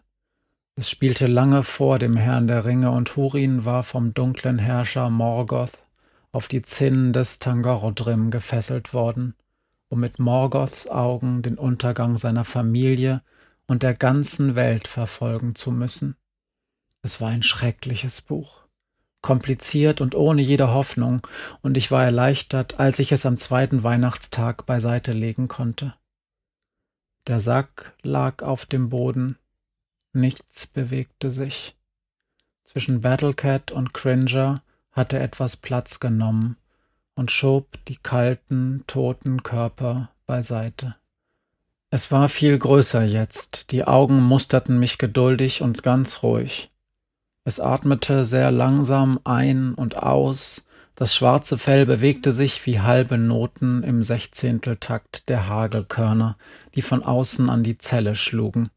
Es 0.78 0.90
spielte 0.90 1.28
lange 1.28 1.62
vor 1.62 2.00
dem 2.00 2.16
Herrn 2.16 2.48
der 2.48 2.64
Ringe 2.64 2.92
und 2.92 3.18
Hurin 3.18 3.66
war 3.66 3.84
vom 3.84 4.14
dunklen 4.14 4.60
Herrscher 4.60 5.10
Morgoth 5.10 5.84
auf 6.32 6.48
die 6.48 6.62
Zinnen 6.62 7.12
des 7.12 7.40
Tangorodrim 7.40 8.32
gefesselt 8.32 8.94
worden 8.94 9.36
um 9.92 10.00
mit 10.00 10.20
Morgoths 10.20 10.88
Augen 10.88 11.42
den 11.42 11.58
Untergang 11.58 12.18
seiner 12.18 12.46
Familie 12.46 13.22
und 13.72 13.84
der 13.84 13.94
ganzen 13.94 14.56
Welt 14.56 14.86
verfolgen 14.90 15.56
zu 15.56 15.72
müssen. 15.72 16.18
Es 17.04 17.22
war 17.22 17.30
ein 17.30 17.42
schreckliches 17.42 18.22
Buch, 18.22 18.66
kompliziert 19.22 20.02
und 20.02 20.14
ohne 20.14 20.42
jede 20.42 20.74
Hoffnung, 20.74 21.26
und 21.62 21.78
ich 21.78 21.90
war 21.90 22.04
erleichtert, 22.04 22.82
als 22.82 23.00
ich 23.00 23.14
es 23.14 23.26
am 23.26 23.38
zweiten 23.38 23.82
Weihnachtstag 23.82 24.66
beiseite 24.66 25.14
legen 25.14 25.48
konnte. 25.48 25.94
Der 27.28 27.40
Sack 27.40 27.96
lag 28.02 28.44
auf 28.44 28.66
dem 28.66 28.90
Boden, 28.90 29.38
nichts 30.12 30.68
bewegte 30.68 31.32
sich. 31.32 31.78
Zwischen 32.66 33.00
Battlecat 33.00 33.72
und 33.72 33.94
Cringer 33.94 34.62
hatte 34.92 35.18
etwas 35.18 35.56
Platz 35.56 36.02
genommen, 36.02 36.58
und 37.16 37.32
schob 37.32 37.78
die 37.86 37.96
kalten, 37.96 38.84
toten 38.86 39.44
Körper 39.44 40.12
beiseite. 40.26 40.98
Es 41.94 42.10
war 42.10 42.30
viel 42.30 42.58
größer 42.58 43.04
jetzt, 43.04 43.72
die 43.72 43.84
Augen 43.84 44.22
musterten 44.22 44.80
mich 44.80 44.98
geduldig 44.98 45.62
und 45.62 45.84
ganz 45.84 46.24
ruhig. 46.24 46.72
Es 47.44 47.60
atmete 47.60 48.24
sehr 48.24 48.50
langsam 48.50 49.20
ein 49.26 49.74
und 49.74 49.98
aus, 49.98 50.68
das 50.96 51.14
schwarze 51.14 51.58
Fell 51.58 51.86
bewegte 51.86 52.32
sich 52.32 52.66
wie 52.66 52.80
halbe 52.80 53.18
Noten 53.18 53.84
im 53.84 54.04
Sechzehnteltakt 54.04 55.28
der 55.28 55.50
Hagelkörner, 55.50 56.38
die 56.76 56.82
von 56.82 57.04
außen 57.04 57.50
an 57.50 57.62
die 57.62 57.78
Zelle 57.78 58.16
schlugen. 58.16 58.70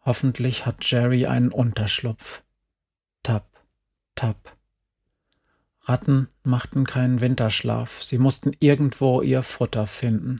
Hoffentlich 0.00 0.64
hat 0.64 0.90
Jerry 0.90 1.26
einen 1.26 1.52
Unterschlupf. 1.52 2.42
Tap, 3.22 3.50
tap. 4.14 4.56
Ratten 5.82 6.28
machten 6.42 6.84
keinen 6.84 7.20
Winterschlaf, 7.20 8.02
sie 8.02 8.16
mussten 8.16 8.52
irgendwo 8.60 9.20
ihr 9.20 9.42
Futter 9.42 9.86
finden. 9.86 10.38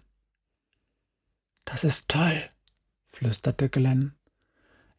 Das 1.70 1.84
ist 1.84 2.08
toll, 2.08 2.42
flüsterte 3.08 3.68
Glenn. 3.68 4.14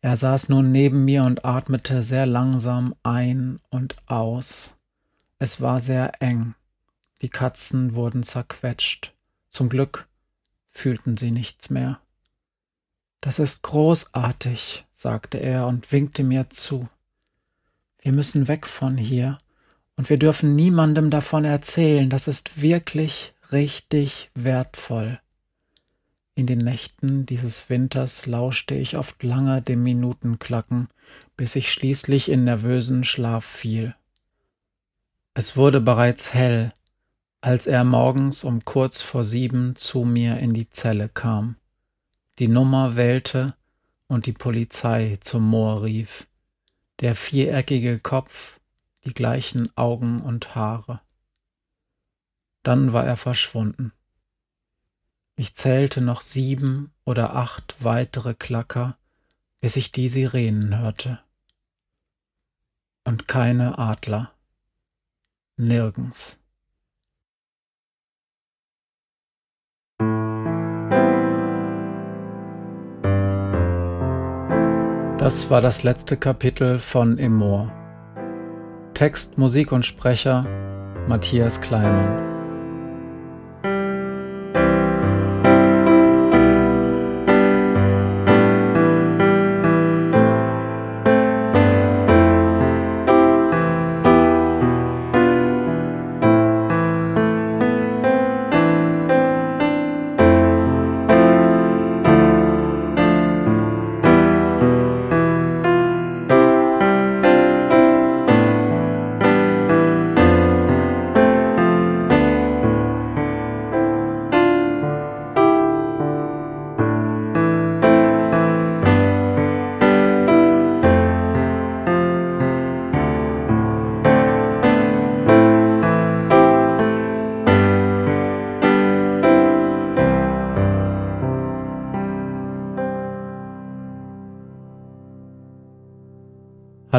Er 0.02 0.16
saß 0.16 0.50
nun 0.50 0.72
neben 0.72 1.04
mir 1.04 1.24
und 1.24 1.44
atmete 1.44 2.04
sehr 2.04 2.28
langsam 2.28 2.94
ein 3.02 3.60
und 3.72 3.96
aus. 4.06 4.78
Es 5.40 5.62
war 5.62 5.80
sehr 5.80 6.22
eng. 6.22 6.54
Die 7.24 7.30
Katzen 7.30 7.96
wurden 7.96 8.22
zerquetscht. 8.22 9.16
Zum 9.50 9.68
Glück 9.68 10.08
fühlten 10.70 11.18
sie 11.18 11.32
nichts 11.32 11.72
mehr. 11.72 12.02
Das 13.20 13.40
ist 13.40 13.64
großartig, 13.64 14.86
sagte 14.92 15.40
er 15.40 15.66
und 15.66 15.92
winkte 15.92 16.24
mir 16.24 16.52
zu. 16.52 16.88
Wir 17.98 18.14
müssen 18.14 18.48
weg 18.48 18.68
von 18.68 18.96
hier. 18.96 19.40
Und 19.98 20.12
wir 20.12 20.20
dürfen 20.20 20.56
niemandem 20.56 21.10
davon 21.10 21.46
erzählen. 21.46 22.12
Das 22.12 22.28
ist 22.28 22.62
wirklich 22.62 23.34
richtig 23.52 24.30
wertvoll. 24.36 25.20
In 26.40 26.48
den 26.48 26.60
Nächten 26.60 27.26
dieses 27.26 27.70
Winters 27.70 28.26
lauschte 28.26 28.74
ich 28.74 28.96
oft 28.96 29.24
lange 29.24 29.62
dem 29.62 29.84
Minutenklacken, 29.84 30.88
bis 31.36 31.58
ich 31.58 31.70
schließlich 31.70 32.30
in 32.30 32.46
nervösen 32.46 33.04
Schlaf 33.04 33.44
fiel. 33.44 33.94
Es 35.34 35.58
wurde 35.58 35.82
bereits 35.82 36.34
hell, 36.34 36.72
als 37.42 37.68
er 37.68 37.84
morgens 37.84 38.46
um 38.46 38.64
kurz 38.64 39.02
vor 39.02 39.26
sieben 39.26 39.76
zu 39.76 40.06
mir 40.06 40.38
in 40.38 40.54
die 40.54 40.70
Zelle 40.70 41.10
kam, 41.10 41.58
die 42.40 42.48
Nummer 42.48 42.96
wählte 42.96 43.54
und 44.08 44.26
die 44.26 44.32
Polizei 44.32 45.18
zum 45.20 45.46
Moor 45.46 45.84
rief. 45.84 46.26
Der 47.02 47.16
viereckige 47.16 48.00
Kopf 48.00 48.62
die 49.04 49.14
gleichen 49.14 49.76
Augen 49.76 50.22
und 50.22 50.56
Haare. 50.56 51.02
Dann 52.64 52.94
war 52.94 53.06
er 53.06 53.18
verschwunden. 53.18 53.92
Ich 55.40 55.56
zählte 55.56 56.02
noch 56.02 56.20
sieben 56.20 56.92
oder 57.06 57.34
acht 57.34 57.82
weitere 57.82 58.34
Klacker, 58.34 58.98
bis 59.62 59.78
ich 59.78 59.94
die 59.94 60.10
Sirenen 60.10 60.80
hörte. 60.80 61.20
Und 63.06 63.30
keine 63.30 63.80
Adler. 63.80 64.34
Nirgends. 65.56 66.42
Das 75.20 75.50
war 75.50 75.62
das 75.62 75.84
letzte 75.84 76.18
Kapitel 76.18 76.80
von 76.80 77.18
Im 77.18 77.38
Moor. 77.38 77.72
Text, 78.94 79.38
Musik 79.38 79.72
und 79.72 79.86
Sprecher 79.86 80.44
Matthias 81.08 81.62
Kleimann. 81.62 82.29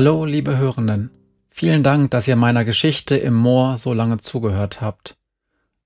Hallo, 0.00 0.24
liebe 0.24 0.56
Hörenden. 0.56 1.10
Vielen 1.50 1.82
Dank, 1.82 2.10
dass 2.10 2.26
ihr 2.26 2.34
meiner 2.34 2.64
Geschichte 2.64 3.18
im 3.18 3.34
Moor 3.34 3.76
so 3.76 3.92
lange 3.92 4.16
zugehört 4.16 4.80
habt. 4.80 5.18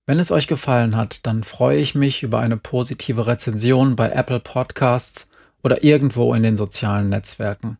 Wenn 0.07 0.20
es 0.20 0.31
euch 0.31 0.46
gefallen 0.46 0.94
hat, 0.94 1.27
dann 1.27 1.42
freue 1.42 1.79
ich 1.79 1.96
mich 1.96 2.22
über 2.22 2.38
eine 2.38 2.57
positive 2.57 3.27
Rezension 3.27 3.96
bei 3.96 4.11
Apple 4.11 4.38
Podcasts 4.38 5.31
oder 5.64 5.83
irgendwo 5.83 6.33
in 6.33 6.44
den 6.44 6.57
sozialen 6.57 7.09
Netzwerken. 7.09 7.77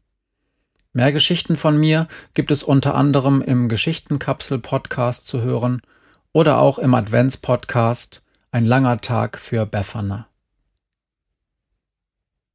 Mehr 0.93 1.13
Geschichten 1.13 1.57
von 1.57 1.79
mir 1.79 2.09
gibt 2.35 2.51
es 2.51 2.65
unter 2.65 2.97
anderem 2.97 3.41
im 3.41 3.69
Geschichtenkapsel 3.69 4.59
Podcast 4.59 5.29
zu 5.29 5.41
hören 5.41 5.83
oder 6.33 6.59
auch 6.59 6.81
im 6.81 6.97
Advents 6.97 7.37
Podcast 7.37 8.25
Ein 8.51 8.65
langer 8.65 9.01
Tag 9.01 9.39
für 9.39 9.67
Befana. 9.67 10.27